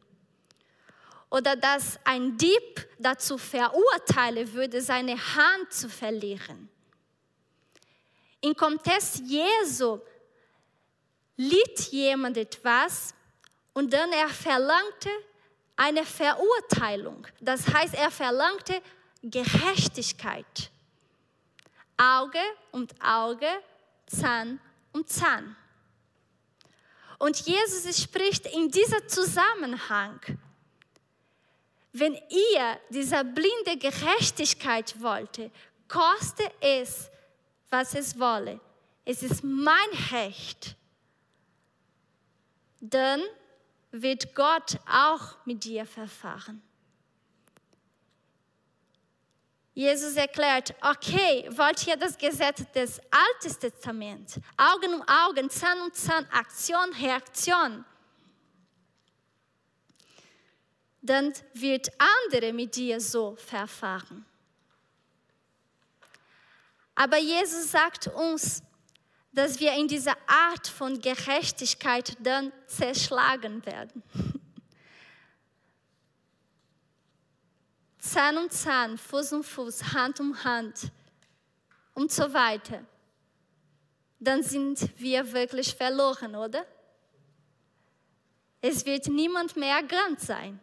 Oder 1.30 1.56
dass 1.56 2.00
ein 2.04 2.36
Dieb 2.38 2.88
dazu 2.98 3.38
verurteilen 3.38 4.52
würde, 4.52 4.82
seine 4.82 5.16
Hand 5.16 5.72
zu 5.72 5.88
verlieren. 5.88 6.70
Im 8.42 8.56
Kontext 8.56 9.22
Jesu 9.26 10.00
litt 11.40 11.80
jemand 11.94 12.36
etwas 12.36 13.14
und 13.72 13.94
dann 13.94 14.12
er 14.12 14.28
verlangte 14.28 15.10
eine 15.78 16.04
Verurteilung. 16.04 17.26
Das 17.40 17.66
heißt, 17.66 17.94
er 17.94 18.12
verlangte 18.12 18.82
Gerechtigkeit. 19.24 20.70
Auge 21.96 22.42
und 22.74 22.94
Auge, 23.02 23.48
Zahn 24.06 24.60
um 24.92 25.08
Zahn. 25.08 25.56
Und 27.20 27.40
Jesus 27.40 28.02
spricht 28.02 28.46
in 28.48 28.70
diesem 28.70 29.08
Zusammenhang, 29.08 30.20
wenn 31.94 32.16
ihr 32.16 32.80
diese 32.90 33.24
blinde 33.24 33.78
Gerechtigkeit 33.78 35.02
wollte, 35.02 35.52
koste 35.88 36.44
es, 36.60 37.10
was 37.70 37.96
es 37.96 38.20
wolle. 38.20 38.60
Es 39.06 39.24
ist 39.24 39.42
mein 39.42 39.90
Recht. 40.12 40.76
Dann 42.80 43.22
wird 43.92 44.36
Gott 44.36 44.80
auch 44.90 45.46
mit 45.46 45.64
dir 45.64 45.86
verfahren. 45.86 46.62
Jesus 49.74 50.16
erklärt, 50.16 50.74
okay, 50.82 51.48
wollt 51.52 51.88
ihr 51.88 51.96
das 51.96 52.18
Gesetz 52.18 52.70
des 52.74 53.00
Alten 53.12 53.60
Testaments, 53.60 54.40
Augen 54.58 54.94
um 54.94 55.02
Augen, 55.08 55.50
Zahn 55.50 55.82
um 55.82 55.94
Zahn, 55.94 56.28
Aktion, 56.32 56.92
Reaktion, 57.00 57.86
dann 61.02 61.34
wird 61.54 61.90
andere 61.98 62.52
mit 62.52 62.76
dir 62.76 63.00
so 63.00 63.36
verfahren. 63.38 64.26
Aber 66.96 67.18
Jesus 67.18 67.72
sagt 67.72 68.08
uns, 68.08 68.62
dass 69.32 69.60
wir 69.60 69.74
in 69.74 69.88
dieser 69.88 70.18
Art 70.28 70.68
von 70.68 71.00
Gerechtigkeit 71.00 72.18
dann 72.20 72.52
zerschlagen 72.68 73.66
werden. 73.66 74.04
Zahn 78.00 78.38
um 78.38 78.50
Zahn, 78.50 78.98
Fuß 78.98 79.34
um 79.34 79.44
Fuß, 79.44 79.94
Hand 79.94 80.20
um 80.20 80.44
Hand 80.44 80.92
und 81.94 82.12
so 82.12 82.34
weiter. 82.34 82.84
Dann 84.20 84.42
sind 84.42 85.00
wir 85.00 85.32
wirklich 85.32 85.76
verloren, 85.76 86.36
oder? 86.36 86.66
Es 88.62 88.86
wird 88.86 89.08
niemand 89.08 89.56
mehr 89.56 89.82
ganz 89.84 90.28
sein. 90.28 90.60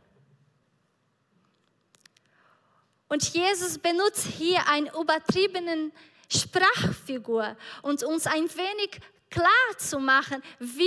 Und 3.08 3.22
Jesus 3.32 3.78
benutzt 3.78 4.26
hier 4.26 4.66
eine 4.68 4.90
übertriebene 4.90 5.92
Sprachfigur 6.28 7.56
und 7.82 8.02
uns 8.02 8.26
ein 8.26 8.48
wenig 8.54 9.00
klar 9.30 9.78
zu 9.78 9.98
machen, 9.98 10.42
wie 10.58 10.84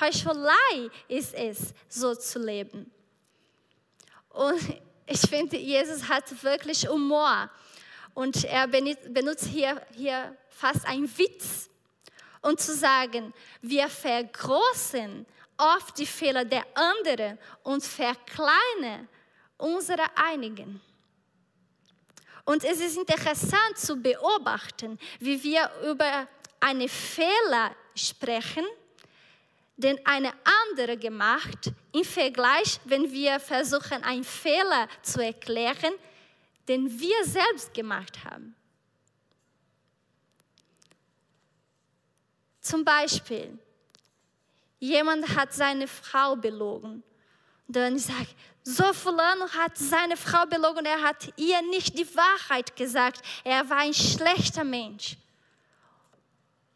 Heuchelei 0.00 0.90
ist 1.08 1.34
es, 1.34 1.74
so 1.88 2.14
zu 2.14 2.38
leben. 2.38 2.90
Und 4.30 4.80
ich 5.06 5.20
finde, 5.20 5.56
Jesus 5.56 6.08
hat 6.08 6.42
wirklich 6.42 6.88
Humor. 6.88 7.50
Und 8.14 8.44
er 8.44 8.66
benutzt 8.66 9.46
hier, 9.46 9.80
hier 9.94 10.36
fast 10.48 10.86
einen 10.86 11.10
Witz. 11.18 11.68
Und 12.40 12.60
zu 12.60 12.74
sagen, 12.74 13.32
wir 13.62 13.88
vergroßen 13.88 15.26
oft 15.56 15.98
die 15.98 16.06
Fehler 16.06 16.44
der 16.44 16.64
anderen 16.74 17.38
und 17.62 17.82
verkleinern 17.82 19.08
unsere 19.56 20.04
einigen. 20.16 20.80
Und 22.44 22.64
es 22.64 22.80
ist 22.80 22.98
interessant 22.98 23.76
zu 23.76 23.96
beobachten, 23.96 24.98
wie 25.18 25.42
wir 25.42 25.70
über 25.88 26.28
eine 26.60 26.88
Fehler 26.88 27.74
sprechen, 27.94 28.64
den 29.76 29.98
eine 30.06 30.32
andere 30.68 30.96
gemacht, 30.96 31.72
im 31.92 32.04
Vergleich, 32.04 32.78
wenn 32.84 33.10
wir 33.10 33.40
versuchen, 33.40 34.02
einen 34.04 34.24
Fehler 34.24 34.88
zu 35.02 35.20
erklären, 35.20 35.94
den 36.68 36.98
wir 36.98 37.24
selbst 37.24 37.72
gemacht 37.74 38.24
haben. 38.24 38.54
Zum 42.60 42.84
Beispiel, 42.84 43.58
jemand 44.78 45.36
hat 45.36 45.52
seine 45.52 45.86
Frau 45.86 46.36
belogen. 46.36 47.02
Dann 47.66 47.98
sagt, 47.98 48.34
so 48.62 48.92
Fulano 48.92 49.48
hat 49.48 49.76
seine 49.76 50.16
Frau 50.16 50.46
belogen, 50.46 50.86
er 50.86 51.02
hat 51.02 51.32
ihr 51.36 51.60
nicht 51.62 51.98
die 51.98 52.06
Wahrheit 52.16 52.74
gesagt. 52.76 53.20
Er 53.42 53.68
war 53.68 53.78
ein 53.78 53.94
schlechter 53.94 54.64
Mensch. 54.64 55.16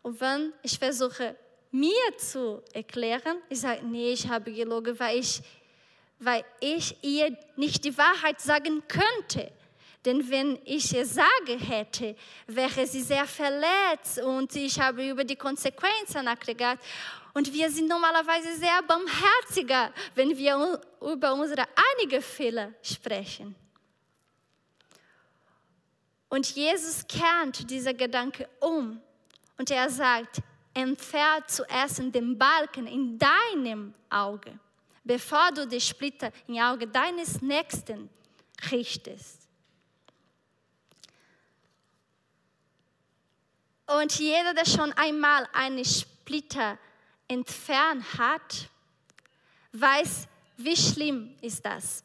Und 0.03 0.21
wenn 0.21 0.53
ich 0.63 0.79
versuche, 0.79 1.37
mir 1.71 2.17
zu 2.17 2.63
erklären. 2.73 3.39
Ich 3.49 3.61
sage, 3.61 3.85
nee, 3.85 4.13
ich 4.13 4.29
habe 4.29 4.53
gelogen, 4.53 4.99
weil 4.99 5.19
ich, 5.19 5.43
weil 6.19 6.45
ich 6.61 6.97
ihr 7.03 7.37
nicht 7.57 7.85
die 7.85 7.97
Wahrheit 7.97 8.41
sagen 8.41 8.83
könnte. 8.89 9.53
Denn 10.05 10.29
wenn 10.31 10.59
ich 10.65 10.95
es 10.95 11.15
sagen 11.15 11.59
hätte, 11.59 12.15
wäre 12.47 12.87
sie 12.87 13.03
sehr 13.03 13.27
verletzt 13.27 14.21
und 14.23 14.55
ich 14.55 14.79
habe 14.81 15.07
über 15.07 15.25
die 15.25 15.37
Konsequenzen 15.37 16.25
nachgedacht. 16.25 16.79
Und 17.35 17.53
wir 17.53 17.71
sind 17.71 17.89
normalerweise 17.89 18.57
sehr 18.57 18.83
barmherziger, 18.83 19.93
wenn 20.15 20.37
wir 20.37 20.81
über 21.01 21.35
unsere 21.35 21.67
eigenen 21.99 22.23
Fehler 22.23 22.73
sprechen. 22.83 23.55
Und 26.29 26.51
Jesus 26.55 27.07
kennt 27.07 27.71
diese 27.71 27.95
Gedanke 27.95 28.49
um 28.61 29.01
und 29.57 29.71
er 29.71 29.89
sagt, 29.89 30.41
entfernt 30.75 31.51
zuerst 31.51 31.99
den 31.99 32.37
Balken 32.37 32.87
in 32.87 33.19
deinem 33.19 33.95
Auge, 34.11 34.59
bevor 35.05 35.51
du 35.53 35.67
die 35.67 35.81
Splitter 35.81 36.31
im 36.47 36.59
Auge 36.59 36.87
deines 36.87 37.41
Nächsten 37.41 38.11
richtest. 38.71 39.49
Und 43.87 44.19
jeder, 44.19 44.53
der 44.53 44.67
schon 44.67 44.93
einmal 44.93 45.49
eine 45.55 45.83
Splitter 45.85 46.79
entfernt 47.29 48.05
hat, 48.19 48.69
weiß, 49.73 50.27
wie 50.57 50.77
schlimm 50.77 51.37
ist 51.41 51.65
das. 51.65 52.03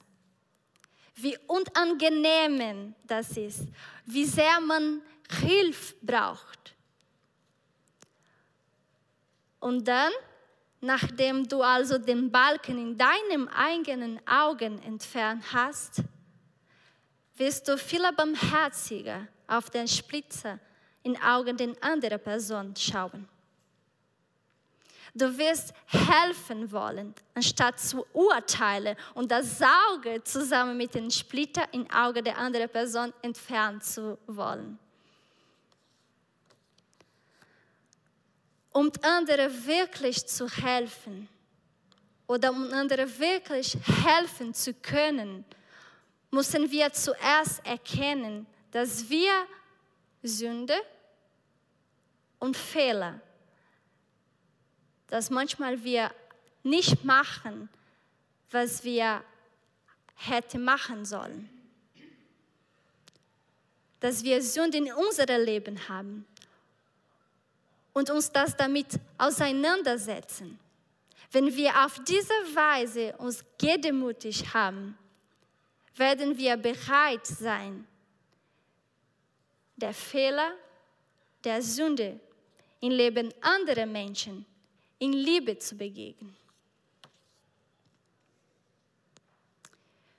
Wie 1.16 1.38
unangenehm 1.48 2.94
das 3.08 3.38
ist. 3.38 3.68
Wie 4.06 4.26
sehr 4.26 4.60
man 4.60 5.02
Hilfe 5.42 5.96
braucht. 6.02 6.76
Und 9.60 9.88
dann, 9.88 10.12
nachdem 10.82 11.48
du 11.48 11.62
also 11.62 11.98
den 11.98 12.30
Balken 12.30 12.78
in 12.78 12.98
deinem 12.98 13.48
eigenen 13.48 14.20
Augen 14.28 14.82
entfernt 14.84 15.44
hast, 15.54 16.04
wirst 17.36 17.68
du 17.68 17.78
viel 17.78 18.04
barmherziger 18.12 19.28
auf 19.48 19.70
den 19.70 19.88
Splitzer 19.88 20.60
in 21.04 21.20
Augen 21.22 21.56
der 21.58 21.74
anderen 21.82 22.20
Person 22.20 22.76
schauen. 22.76 23.28
Du 25.16 25.38
wirst 25.38 25.74
helfen 25.86 26.72
wollen, 26.72 27.14
anstatt 27.36 27.80
zu 27.80 28.06
urteilen 28.14 28.96
und 29.14 29.32
das 29.32 29.62
Auge 29.62 30.24
zusammen 30.24 30.76
mit 30.76 30.96
dem 30.96 31.12
Splitter 31.12 31.66
in 31.72 31.92
Auge 31.92 32.24
der 32.24 32.38
anderen 32.38 32.70
Person 32.70 33.14
entfernen 33.22 33.80
zu 33.80 34.18
wollen. 34.26 34.80
um 38.74 38.92
anderen 39.04 39.66
wirklich 39.66 40.26
zu 40.28 40.50
helfen 40.50 41.30
oder 42.28 42.50
um 42.50 42.74
anderen 42.74 43.08
wirklich 43.20 43.78
helfen 44.04 44.54
zu 44.54 44.74
können, 44.74 45.46
müssen 46.32 46.70
wir 46.70 46.92
zuerst 46.92 47.66
erkennen, 47.66 48.48
dass 48.72 49.08
wir 49.10 49.32
Sünde 50.24 50.76
und 52.40 52.58
Fehler, 52.58 53.20
dass 55.14 55.30
manchmal 55.30 55.84
wir 55.84 56.10
nicht 56.64 57.06
machen, 57.06 57.70
was 58.50 58.84
wir 58.84 59.24
hätten 60.16 60.64
machen 60.64 61.06
sollen. 61.06 61.48
Dass 64.00 64.24
wir 64.24 64.42
Sünde 64.42 64.80
in 64.80 64.92
unserem 64.92 65.46
Leben 65.46 65.88
haben 65.88 66.26
und 67.94 68.10
uns 68.10 68.32
das 68.32 68.58
damit 68.58 68.88
auseinandersetzen. 69.20 70.58
Wenn 71.32 71.56
wir 71.56 71.86
auf 71.86 72.04
diese 72.06 72.34
Weise 72.56 73.16
uns 73.18 73.46
gedemütigt 73.60 74.52
haben, 74.52 74.98
werden 75.96 76.36
wir 76.40 76.58
bereit 76.58 77.28
sein, 77.28 77.88
der 79.76 79.94
Fehler, 79.94 80.54
der 81.44 81.62
Sünde 81.62 82.20
im 82.80 82.90
Leben 82.90 83.32
anderer 83.42 83.86
Menschen 83.86 84.48
in 85.04 85.12
Liebe 85.12 85.58
zu 85.58 85.76
begegnen. 85.76 86.34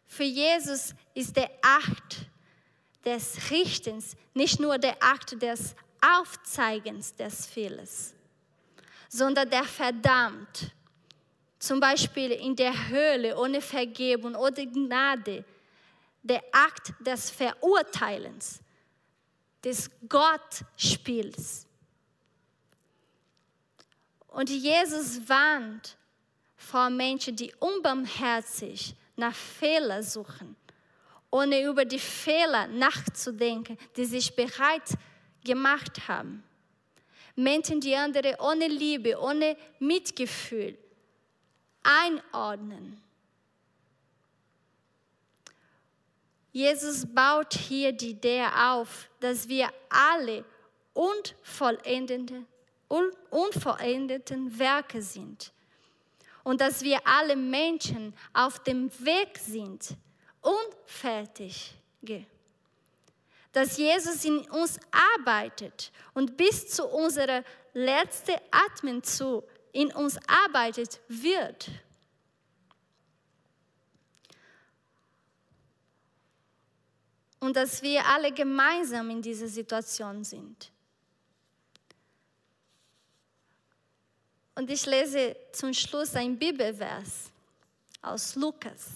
Für 0.06 0.24
Jesus 0.24 0.94
ist 1.14 1.34
der 1.34 1.50
Akt 1.62 2.26
des 3.02 3.50
Richtens 3.50 4.14
nicht 4.34 4.60
nur 4.60 4.76
der 4.76 5.02
Akt 5.02 5.40
des 5.40 5.74
Aufzeigens 6.02 7.14
des 7.14 7.46
Fehlers, 7.46 8.12
sondern 9.08 9.48
der 9.48 9.64
verdammt. 9.64 10.70
Zum 11.58 11.80
Beispiel 11.80 12.32
in 12.32 12.54
der 12.54 12.88
Höhle 12.88 13.38
ohne 13.38 13.62
Vergebung 13.62 14.34
oder 14.34 14.66
Gnade, 14.66 15.46
der 16.22 16.44
Akt 16.52 16.92
des 17.00 17.30
Verurteilens, 17.30 18.60
des 19.64 19.90
Gottspiels. 20.06 21.66
Und 24.34 24.50
Jesus 24.50 25.28
warnt 25.28 25.96
vor 26.56 26.90
Menschen, 26.90 27.36
die 27.36 27.54
unbarmherzig 27.60 28.96
nach 29.14 29.34
Fehler 29.34 30.02
suchen, 30.02 30.56
ohne 31.30 31.62
über 31.62 31.84
die 31.84 32.00
Fehler 32.00 32.66
nachzudenken, 32.66 33.78
die 33.96 34.04
sich 34.04 34.34
bereits 34.34 34.96
gemacht 35.44 36.08
haben. 36.08 36.42
Menschen, 37.36 37.80
die 37.80 37.94
andere 37.94 38.36
ohne 38.40 38.66
Liebe, 38.66 39.16
ohne 39.20 39.56
Mitgefühl 39.78 40.76
einordnen. 41.84 43.00
Jesus 46.50 47.06
baut 47.06 47.54
hier 47.54 47.92
die 47.92 48.10
Idee 48.10 48.46
auf, 48.46 49.08
dass 49.20 49.48
wir 49.48 49.68
alle 49.88 50.44
unvollendete, 50.92 52.44
unvollendeten 52.88 54.58
Werke 54.58 55.02
sind 55.02 55.52
und 56.44 56.60
dass 56.60 56.82
wir 56.82 57.00
alle 57.04 57.34
Menschen 57.34 58.14
auf 58.32 58.62
dem 58.62 58.90
Weg 59.04 59.38
sind, 59.38 59.96
unfertig. 60.40 61.74
Dass 63.50 63.78
Jesus 63.78 64.24
in 64.24 64.40
uns 64.50 64.78
arbeitet 65.16 65.90
und 66.12 66.36
bis 66.36 66.68
zu 66.68 66.86
unserer 66.86 67.42
letzten 67.72 68.36
Atemzug 68.50 69.48
in 69.72 69.90
uns 69.92 70.18
arbeitet 70.28 71.00
wird. 71.08 71.70
Und 77.40 77.56
dass 77.56 77.82
wir 77.82 78.04
alle 78.06 78.32
gemeinsam 78.32 79.10
in 79.10 79.22
dieser 79.22 79.48
Situation 79.48 80.24
sind. 80.24 80.73
Und 84.54 84.70
ich 84.70 84.86
lese 84.86 85.36
zum 85.52 85.74
Schluss 85.74 86.14
ein 86.14 86.38
Bibelvers 86.38 87.32
aus 88.02 88.36
Lukas. 88.36 88.92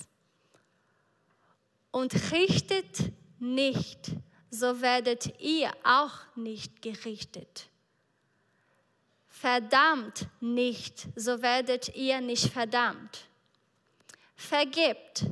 Und 1.90 2.14
richtet 2.32 3.12
nicht, 3.38 4.12
so 4.50 4.80
werdet 4.80 5.40
ihr 5.40 5.72
auch 5.82 6.14
nicht 6.36 6.80
gerichtet. 6.80 7.68
Verdammt 9.28 10.28
nicht, 10.40 11.08
so 11.16 11.42
werdet 11.42 11.94
ihr 11.94 12.20
nicht 12.20 12.52
verdammt. 12.52 13.28
Vergebt, 14.36 15.24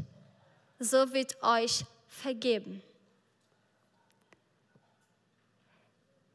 so 0.79 1.13
wird 1.13 1.43
euch 1.43 1.85
vergeben. 2.09 2.83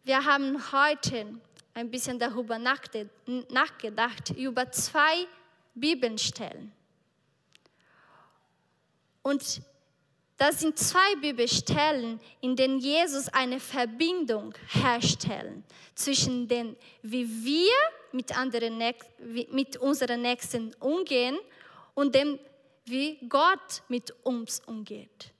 Wir 0.03 0.25
haben 0.25 0.71
heute 0.71 1.39
ein 1.73 1.89
bisschen 1.89 2.19
darüber 2.19 2.57
nachgedacht, 2.57 4.29
über 4.35 4.71
zwei 4.71 5.25
Bibelstellen. 5.73 6.71
Und 9.23 9.61
das 10.37 10.59
sind 10.59 10.77
zwei 10.79 11.15
Bibelstellen, 11.17 12.19
in 12.41 12.55
denen 12.55 12.79
Jesus 12.79 13.29
eine 13.29 13.59
Verbindung 13.59 14.53
herstellt 14.69 15.63
zwischen 15.93 16.47
dem, 16.47 16.75
wie 17.03 17.27
wir 17.45 17.73
mit, 18.11 18.35
anderen, 18.35 18.81
mit 19.51 19.77
unseren 19.77 20.23
Nächsten 20.23 20.73
umgehen 20.79 21.37
und 21.93 22.15
dem, 22.15 22.39
wie 22.85 23.19
Gott 23.29 23.83
mit 23.87 24.11
uns 24.23 24.61
umgeht. 24.61 25.31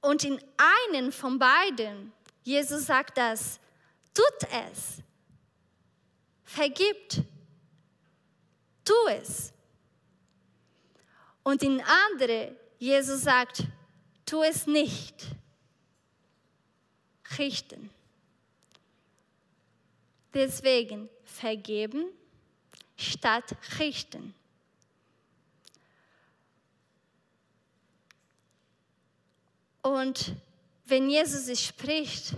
Und 0.00 0.24
in 0.24 0.40
einem 0.92 1.12
von 1.12 1.38
beiden, 1.38 2.12
Jesus 2.42 2.86
sagt 2.86 3.18
das, 3.18 3.60
tut 4.14 4.48
es, 4.50 5.02
vergibt, 6.44 7.22
tu 8.84 8.94
es. 9.10 9.52
Und 11.42 11.62
in 11.62 11.82
andere, 11.82 12.56
Jesus 12.78 13.22
sagt, 13.22 13.64
tu 14.26 14.42
es 14.42 14.66
nicht. 14.66 15.26
Richten. 17.38 17.90
Deswegen 20.34 21.08
vergeben 21.24 22.06
statt 22.96 23.56
richten. 23.78 24.34
Und 29.82 30.34
wenn 30.88 31.10
Jesus 31.10 31.62
spricht, 31.62 32.34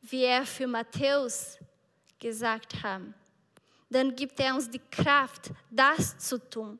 wie 0.00 0.24
er 0.24 0.46
für 0.46 0.66
Matthäus 0.66 1.58
gesagt 2.18 2.82
hat, 2.82 3.02
dann 3.90 4.14
gibt 4.16 4.40
er 4.40 4.54
uns 4.54 4.70
die 4.70 4.80
Kraft, 4.90 5.50
das 5.70 6.16
zu 6.18 6.38
tun, 6.38 6.78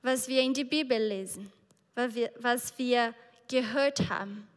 was 0.00 0.26
wir 0.26 0.40
in 0.40 0.54
die 0.54 0.64
Bibel 0.64 0.98
lesen, 0.98 1.52
was 1.94 2.76
wir 2.78 3.14
gehört 3.48 4.08
haben. 4.08 4.48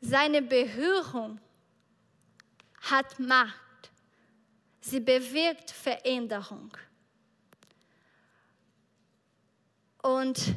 Seine 0.00 0.40
Berührung 0.40 1.38
hat 2.80 3.18
Macht. 3.18 3.90
Sie 4.80 5.00
bewirkt 5.00 5.70
Veränderung. 5.70 6.70
Und 10.02 10.54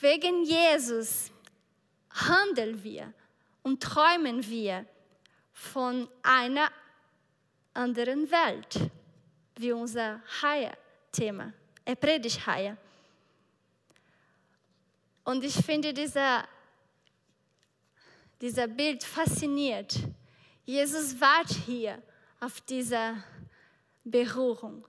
wegen 0.00 0.44
Jesus 0.44 1.30
handeln 2.10 2.82
wir 2.82 3.12
und 3.62 3.82
träumen 3.82 4.46
wir 4.46 4.86
von 5.52 6.08
einer 6.22 6.70
anderen 7.74 8.30
Welt, 8.30 8.90
wie 9.56 9.72
unser 9.72 10.22
Haie-Thema, 10.42 11.52
äh, 11.84 11.96
Predigt-Haie. 11.96 12.76
Und 15.24 15.42
ich 15.44 15.54
finde 15.54 15.92
dieser, 15.92 16.46
dieser 18.40 18.68
Bild 18.68 19.02
fasziniert. 19.02 19.94
Jesus 20.64 21.20
wartet 21.20 21.56
hier 21.66 22.02
auf 22.40 22.60
diese 22.60 23.22
Berührung. 24.04 24.86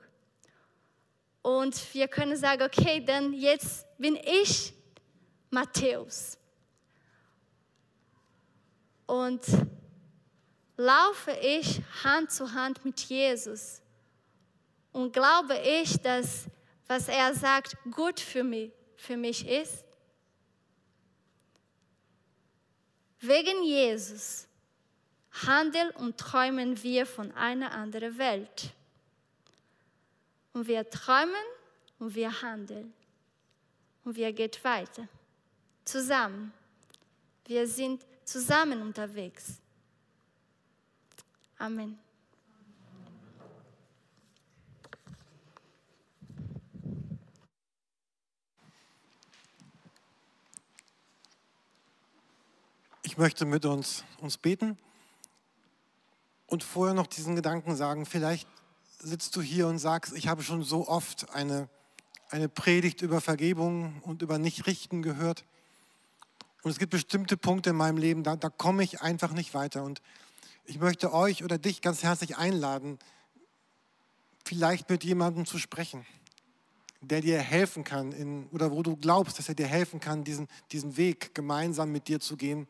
Und 1.47 1.93
wir 1.93 2.09
können 2.09 2.35
sagen, 2.35 2.63
okay, 2.63 2.99
dann 2.99 3.31
jetzt 3.31 3.85
bin 3.97 4.17
ich 4.17 4.73
Matthäus. 5.49 6.37
Und 9.05 9.41
laufe 10.75 11.31
ich 11.41 11.81
Hand 12.03 12.33
zu 12.33 12.51
Hand 12.51 12.83
mit 12.83 12.99
Jesus 12.99 13.81
und 14.91 15.13
glaube 15.13 15.57
ich, 15.57 15.95
dass 16.01 16.47
was 16.85 17.07
er 17.07 17.33
sagt 17.33 17.77
gut 17.91 18.19
für 18.19 18.43
mich, 18.43 18.73
für 18.97 19.15
mich 19.15 19.47
ist? 19.47 19.85
Wegen 23.21 23.63
Jesus 23.63 24.49
handeln 25.45 25.91
und 25.91 26.17
träumen 26.17 26.83
wir 26.83 27.05
von 27.05 27.31
einer 27.31 27.71
anderen 27.71 28.17
Welt. 28.17 28.73
Und 30.57 30.67
wir 30.67 30.89
träumen 30.89 31.35
und 31.99 32.15
wir 32.15 32.41
handeln. 32.41 32.91
Und 34.03 34.15
wir 34.15 34.33
gehen 34.33 34.49
weiter. 34.63 35.07
Zusammen. 35.85 36.51
Wir 37.45 37.67
sind 37.67 38.03
zusammen 38.25 38.81
unterwegs. 38.81 39.59
Amen. 41.59 41.99
Ich 53.03 53.15
möchte 53.15 53.45
mit 53.45 53.63
uns, 53.63 54.03
uns 54.21 54.39
beten 54.39 54.75
und 56.47 56.63
vorher 56.63 56.95
noch 56.95 57.05
diesen 57.05 57.35
Gedanken 57.35 57.75
sagen, 57.75 58.07
vielleicht 58.07 58.47
sitzt 58.99 59.35
du 59.35 59.41
hier 59.41 59.67
und 59.67 59.79
sagst, 59.79 60.13
ich 60.15 60.27
habe 60.27 60.43
schon 60.43 60.63
so 60.63 60.87
oft 60.87 61.29
eine, 61.33 61.69
eine 62.29 62.49
Predigt 62.49 63.01
über 63.01 63.21
Vergebung 63.21 64.01
und 64.01 64.21
über 64.21 64.37
Nichtrichten 64.37 65.01
gehört. 65.01 65.45
Und 66.63 66.71
es 66.71 66.79
gibt 66.79 66.91
bestimmte 66.91 67.37
Punkte 67.37 67.69
in 67.69 67.75
meinem 67.75 67.97
Leben, 67.97 68.23
da, 68.23 68.35
da 68.35 68.49
komme 68.49 68.83
ich 68.83 69.01
einfach 69.01 69.31
nicht 69.31 69.53
weiter. 69.53 69.83
Und 69.83 70.01
ich 70.65 70.79
möchte 70.79 71.13
euch 71.13 71.43
oder 71.43 71.57
dich 71.57 71.81
ganz 71.81 72.03
herzlich 72.03 72.37
einladen, 72.37 72.99
vielleicht 74.43 74.89
mit 74.89 75.03
jemandem 75.03 75.45
zu 75.45 75.59
sprechen, 75.59 76.05
der 77.01 77.21
dir 77.21 77.39
helfen 77.39 77.83
kann 77.83 78.11
in, 78.11 78.47
oder 78.47 78.71
wo 78.71 78.81
du 78.81 78.97
glaubst, 78.97 79.37
dass 79.37 79.49
er 79.49 79.55
dir 79.55 79.67
helfen 79.67 79.99
kann, 79.99 80.23
diesen, 80.23 80.47
diesen 80.71 80.97
Weg 80.97 81.35
gemeinsam 81.35 81.91
mit 81.91 82.07
dir 82.07 82.19
zu 82.19 82.35
gehen, 82.35 82.67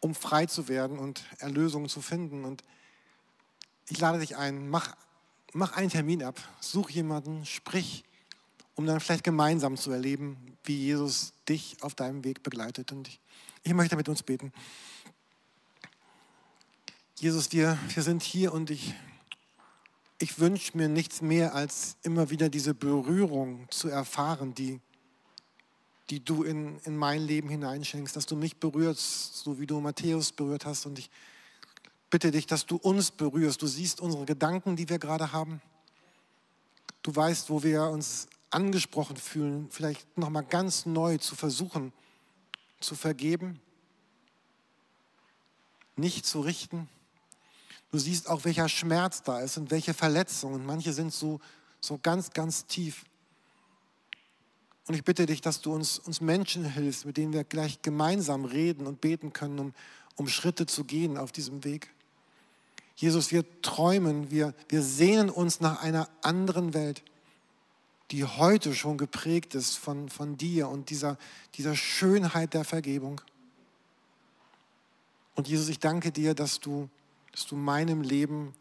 um 0.00 0.14
frei 0.14 0.46
zu 0.46 0.68
werden 0.68 0.98
und 0.98 1.24
Erlösung 1.38 1.88
zu 1.88 2.00
finden. 2.00 2.44
Und 2.44 2.64
ich 3.90 3.98
lade 3.98 4.20
dich 4.20 4.36
ein, 4.36 4.68
mach, 4.68 4.96
mach 5.52 5.72
einen 5.76 5.90
Termin 5.90 6.22
ab, 6.22 6.40
such 6.60 6.90
jemanden, 6.90 7.44
sprich, 7.44 8.04
um 8.76 8.86
dann 8.86 9.00
vielleicht 9.00 9.24
gemeinsam 9.24 9.76
zu 9.76 9.90
erleben, 9.90 10.56
wie 10.64 10.76
Jesus 10.76 11.32
dich 11.48 11.76
auf 11.80 11.94
deinem 11.94 12.24
Weg 12.24 12.42
begleitet. 12.42 12.92
Und 12.92 13.08
ich, 13.08 13.20
ich 13.64 13.74
möchte 13.74 13.96
mit 13.96 14.08
uns 14.08 14.22
beten. 14.22 14.52
Jesus, 17.16 17.52
wir, 17.52 17.76
wir 17.92 18.02
sind 18.02 18.22
hier 18.22 18.54
und 18.54 18.70
ich, 18.70 18.94
ich 20.18 20.38
wünsche 20.38 20.76
mir 20.76 20.88
nichts 20.88 21.20
mehr, 21.20 21.54
als 21.54 21.96
immer 22.02 22.30
wieder 22.30 22.48
diese 22.48 22.74
Berührung 22.74 23.66
zu 23.70 23.88
erfahren, 23.88 24.54
die, 24.54 24.80
die 26.10 26.24
du 26.24 26.44
in, 26.44 26.78
in 26.84 26.96
mein 26.96 27.22
Leben 27.22 27.48
hineinschenkst, 27.48 28.14
dass 28.14 28.26
du 28.26 28.36
mich 28.36 28.56
berührst, 28.56 29.36
so 29.36 29.58
wie 29.58 29.66
du 29.66 29.80
Matthäus 29.80 30.32
berührt 30.32 30.64
hast. 30.64 30.86
Und 30.86 30.98
ich 30.98 31.10
bitte 32.10 32.30
dich, 32.30 32.46
dass 32.46 32.66
du 32.66 32.76
uns 32.76 33.10
berührst. 33.10 33.62
Du 33.62 33.66
siehst 33.66 34.00
unsere 34.00 34.26
Gedanken, 34.26 34.76
die 34.76 34.88
wir 34.88 34.98
gerade 34.98 35.32
haben. 35.32 35.62
Du 37.02 37.14
weißt, 37.14 37.48
wo 37.48 37.62
wir 37.62 37.84
uns 37.84 38.28
angesprochen 38.50 39.16
fühlen, 39.16 39.68
vielleicht 39.70 40.18
nochmal 40.18 40.44
ganz 40.44 40.84
neu 40.84 41.18
zu 41.18 41.36
versuchen, 41.36 41.92
zu 42.80 42.94
vergeben, 42.94 43.60
nicht 45.96 46.26
zu 46.26 46.40
richten. 46.40 46.88
Du 47.92 47.98
siehst 47.98 48.28
auch, 48.28 48.44
welcher 48.44 48.68
Schmerz 48.68 49.22
da 49.22 49.40
ist 49.40 49.56
und 49.56 49.70
welche 49.70 49.94
Verletzungen. 49.94 50.66
Manche 50.66 50.92
sind 50.92 51.12
so, 51.12 51.40
so 51.80 51.98
ganz, 51.98 52.30
ganz 52.30 52.66
tief. 52.66 53.04
Und 54.86 54.94
ich 54.94 55.04
bitte 55.04 55.26
dich, 55.26 55.40
dass 55.40 55.60
du 55.60 55.72
uns, 55.72 55.98
uns 55.98 56.20
Menschen 56.20 56.64
hilfst, 56.64 57.06
mit 57.06 57.16
denen 57.16 57.32
wir 57.32 57.44
gleich 57.44 57.82
gemeinsam 57.82 58.44
reden 58.44 58.86
und 58.86 59.00
beten 59.00 59.32
können, 59.32 59.58
um, 59.58 59.74
um 60.16 60.26
Schritte 60.28 60.66
zu 60.66 60.84
gehen 60.84 61.16
auf 61.16 61.32
diesem 61.32 61.64
Weg. 61.64 61.90
Jesus, 63.00 63.32
wir 63.32 63.62
träumen, 63.62 64.30
wir, 64.30 64.52
wir 64.68 64.82
sehnen 64.82 65.30
uns 65.30 65.60
nach 65.60 65.82
einer 65.82 66.06
anderen 66.20 66.74
Welt, 66.74 67.02
die 68.10 68.26
heute 68.26 68.74
schon 68.74 68.98
geprägt 68.98 69.54
ist 69.54 69.78
von, 69.78 70.10
von 70.10 70.36
dir 70.36 70.68
und 70.68 70.90
dieser, 70.90 71.16
dieser 71.54 71.74
Schönheit 71.74 72.52
der 72.52 72.62
Vergebung. 72.62 73.22
Und 75.34 75.48
Jesus, 75.48 75.70
ich 75.70 75.78
danke 75.78 76.12
dir, 76.12 76.34
dass 76.34 76.60
du, 76.60 76.90
dass 77.32 77.46
du 77.46 77.56
meinem 77.56 78.02
Leben, 78.02 78.52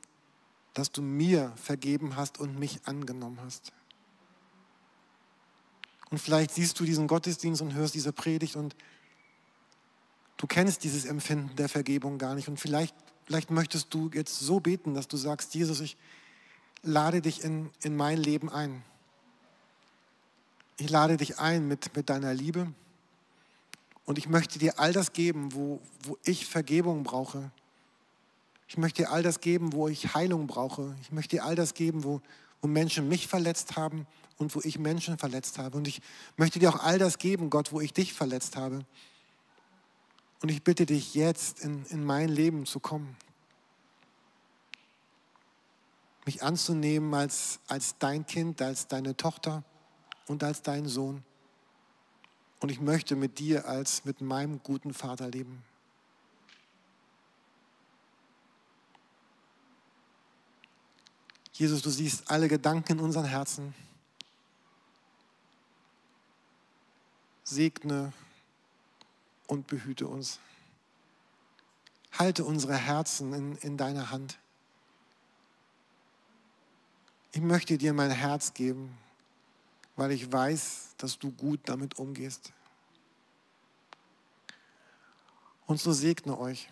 dass 0.74 0.90
du 0.90 1.02
mir 1.02 1.52
vergeben 1.58 2.16
hast 2.16 2.40
und 2.40 2.58
mich 2.58 2.80
angenommen 2.86 3.42
hast. 3.44 3.74
Und 6.12 6.20
vielleicht 6.20 6.52
siehst 6.52 6.80
du 6.80 6.86
diesen 6.86 7.08
Gottesdienst 7.08 7.62
und 7.62 7.74
hörst 7.74 7.94
diese 7.94 8.14
Predigt 8.14 8.56
und 8.56 8.74
du 10.38 10.48
kennst 10.48 10.86
dieses 10.86 11.04
Empfinden 11.04 11.58
der 11.58 11.68
Vergebung 11.68 12.18
gar 12.18 12.36
nicht. 12.36 12.48
Und 12.48 12.58
vielleicht, 12.58 12.96
vielleicht 13.30 13.52
möchtest 13.52 13.94
du 13.94 14.10
jetzt 14.12 14.40
so 14.40 14.60
beten, 14.60 14.96
dass 14.96 15.08
du 15.08 15.16
sagst, 15.16 15.54
Jesus, 15.54 15.82
ich 15.82 15.98
lade 16.82 17.22
dich 17.22 17.44
in, 17.44 17.70
in 17.84 17.96
mein 17.96 18.18
Leben 18.18 18.50
ein. 18.50 18.82
Ich 20.80 20.90
lade 20.90 21.16
dich 21.16 21.38
ein 21.38 21.68
mit, 21.68 21.96
mit 21.96 22.10
deiner 22.10 22.34
Liebe. 22.34 22.74
Und 24.04 24.18
ich 24.18 24.28
möchte 24.28 24.58
dir 24.58 24.80
all 24.80 24.94
das 24.94 25.14
geben, 25.14 25.54
wo, 25.54 25.80
wo 26.02 26.18
ich 26.24 26.48
Vergebung 26.48 27.04
brauche. 27.04 27.52
Ich 28.68 28.78
möchte 28.78 29.04
dir 29.04 29.12
all 29.12 29.22
das 29.22 29.42
geben, 29.42 29.74
wo 29.74 29.88
ich 29.88 30.16
Heilung 30.16 30.48
brauche. 30.48 30.96
Ich 31.04 31.12
möchte 31.12 31.36
dir 31.36 31.46
all 31.46 31.54
das 31.54 31.76
geben, 31.76 32.04
wo, 32.04 32.22
wo 32.62 32.68
Menschen 32.68 33.08
mich 33.08 33.28
verletzt 33.28 33.76
haben 33.76 34.08
und 34.38 34.56
wo 34.56 34.62
ich 34.64 34.80
Menschen 34.80 35.20
verletzt 35.20 35.60
habe. 35.60 35.78
Und 35.78 35.88
ich 35.88 36.02
möchte 36.36 36.58
dir 36.58 36.70
auch 36.70 36.84
all 36.84 36.98
das 36.98 37.20
geben, 37.20 37.52
Gott, 37.52 37.72
wo 37.72 37.80
ich 37.80 37.94
dich 37.94 38.12
verletzt 38.12 38.56
habe. 38.56 38.84
Und 40.42 40.50
ich 40.50 40.64
bitte 40.64 40.86
dich 40.86 41.16
jetzt 41.16 41.60
in, 41.60 41.86
in 41.88 42.04
mein 42.04 42.30
Leben 42.30 42.66
zu 42.66 42.80
kommen. 42.80 43.18
Mich 46.26 46.44
anzunehmen 46.44 47.14
als, 47.14 47.60
als 47.68 47.98
dein 47.98 48.26
Kind, 48.26 48.62
als 48.62 48.88
deine 48.88 49.18
Tochter 49.18 49.64
und 50.28 50.44
als 50.44 50.62
dein 50.62 50.86
Sohn. 50.86 51.24
Und 52.60 52.70
ich 52.70 52.80
möchte 52.80 53.16
mit 53.16 53.40
dir 53.40 53.68
als 53.68 54.06
mit 54.06 54.22
meinem 54.22 54.62
guten 54.64 54.94
Vater 54.94 55.30
leben. 55.30 55.64
Jesus, 61.54 61.82
du 61.82 61.90
siehst 61.90 62.32
alle 62.32 62.48
Gedanken 62.48 62.94
in 62.94 63.00
unseren 63.02 63.26
Herzen. 63.26 63.74
Segne 67.44 68.14
und 69.50 69.68
behüte 69.68 70.08
uns. 70.08 70.40
Halte 72.14 72.46
unsere 72.46 72.76
Herzen 72.76 73.34
in, 73.34 73.56
in 73.58 73.78
deiner 73.78 74.12
Hand. 74.12 74.40
Ich 77.34 77.42
möchte 77.42 77.78
dir 77.78 77.94
mein 77.94 78.12
Herz 78.12 78.54
geben, 78.54 78.98
weil 79.96 80.12
ich 80.12 80.32
weiß, 80.32 80.96
dass 80.98 81.20
du 81.20 81.32
gut 81.32 81.60
damit 81.66 82.00
umgehst. 82.00 82.54
Und 85.68 85.80
so 85.80 85.92
segne 85.92 86.40
euch 86.40 86.70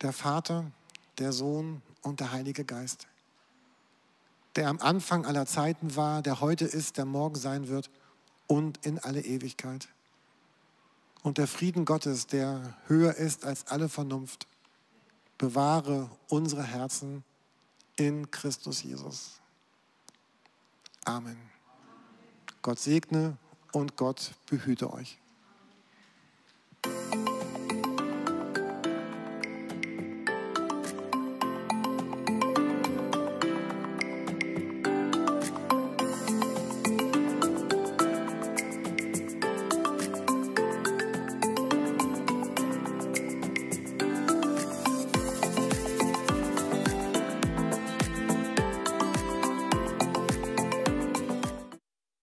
der 0.00 0.12
Vater, 0.12 0.72
der 1.18 1.32
Sohn 1.32 1.82
und 2.00 2.20
der 2.20 2.32
Heilige 2.32 2.64
Geist 2.64 3.06
der 4.56 4.68
am 4.68 4.78
Anfang 4.80 5.26
aller 5.26 5.46
Zeiten 5.46 5.96
war, 5.96 6.22
der 6.22 6.40
heute 6.40 6.64
ist, 6.64 6.96
der 6.96 7.04
morgen 7.04 7.36
sein 7.36 7.68
wird 7.68 7.90
und 8.46 8.84
in 8.84 8.98
alle 8.98 9.20
Ewigkeit. 9.20 9.88
Und 11.22 11.38
der 11.38 11.46
Frieden 11.46 11.84
Gottes, 11.84 12.26
der 12.26 12.76
höher 12.86 13.14
ist 13.14 13.44
als 13.44 13.66
alle 13.66 13.88
Vernunft, 13.88 14.46
bewahre 15.38 16.10
unsere 16.28 16.62
Herzen 16.62 17.24
in 17.96 18.30
Christus 18.30 18.82
Jesus. 18.82 19.40
Amen. 21.04 21.38
Gott 22.62 22.78
segne 22.78 23.36
und 23.72 23.96
Gott 23.96 24.32
behüte 24.46 24.92
euch. 24.92 25.19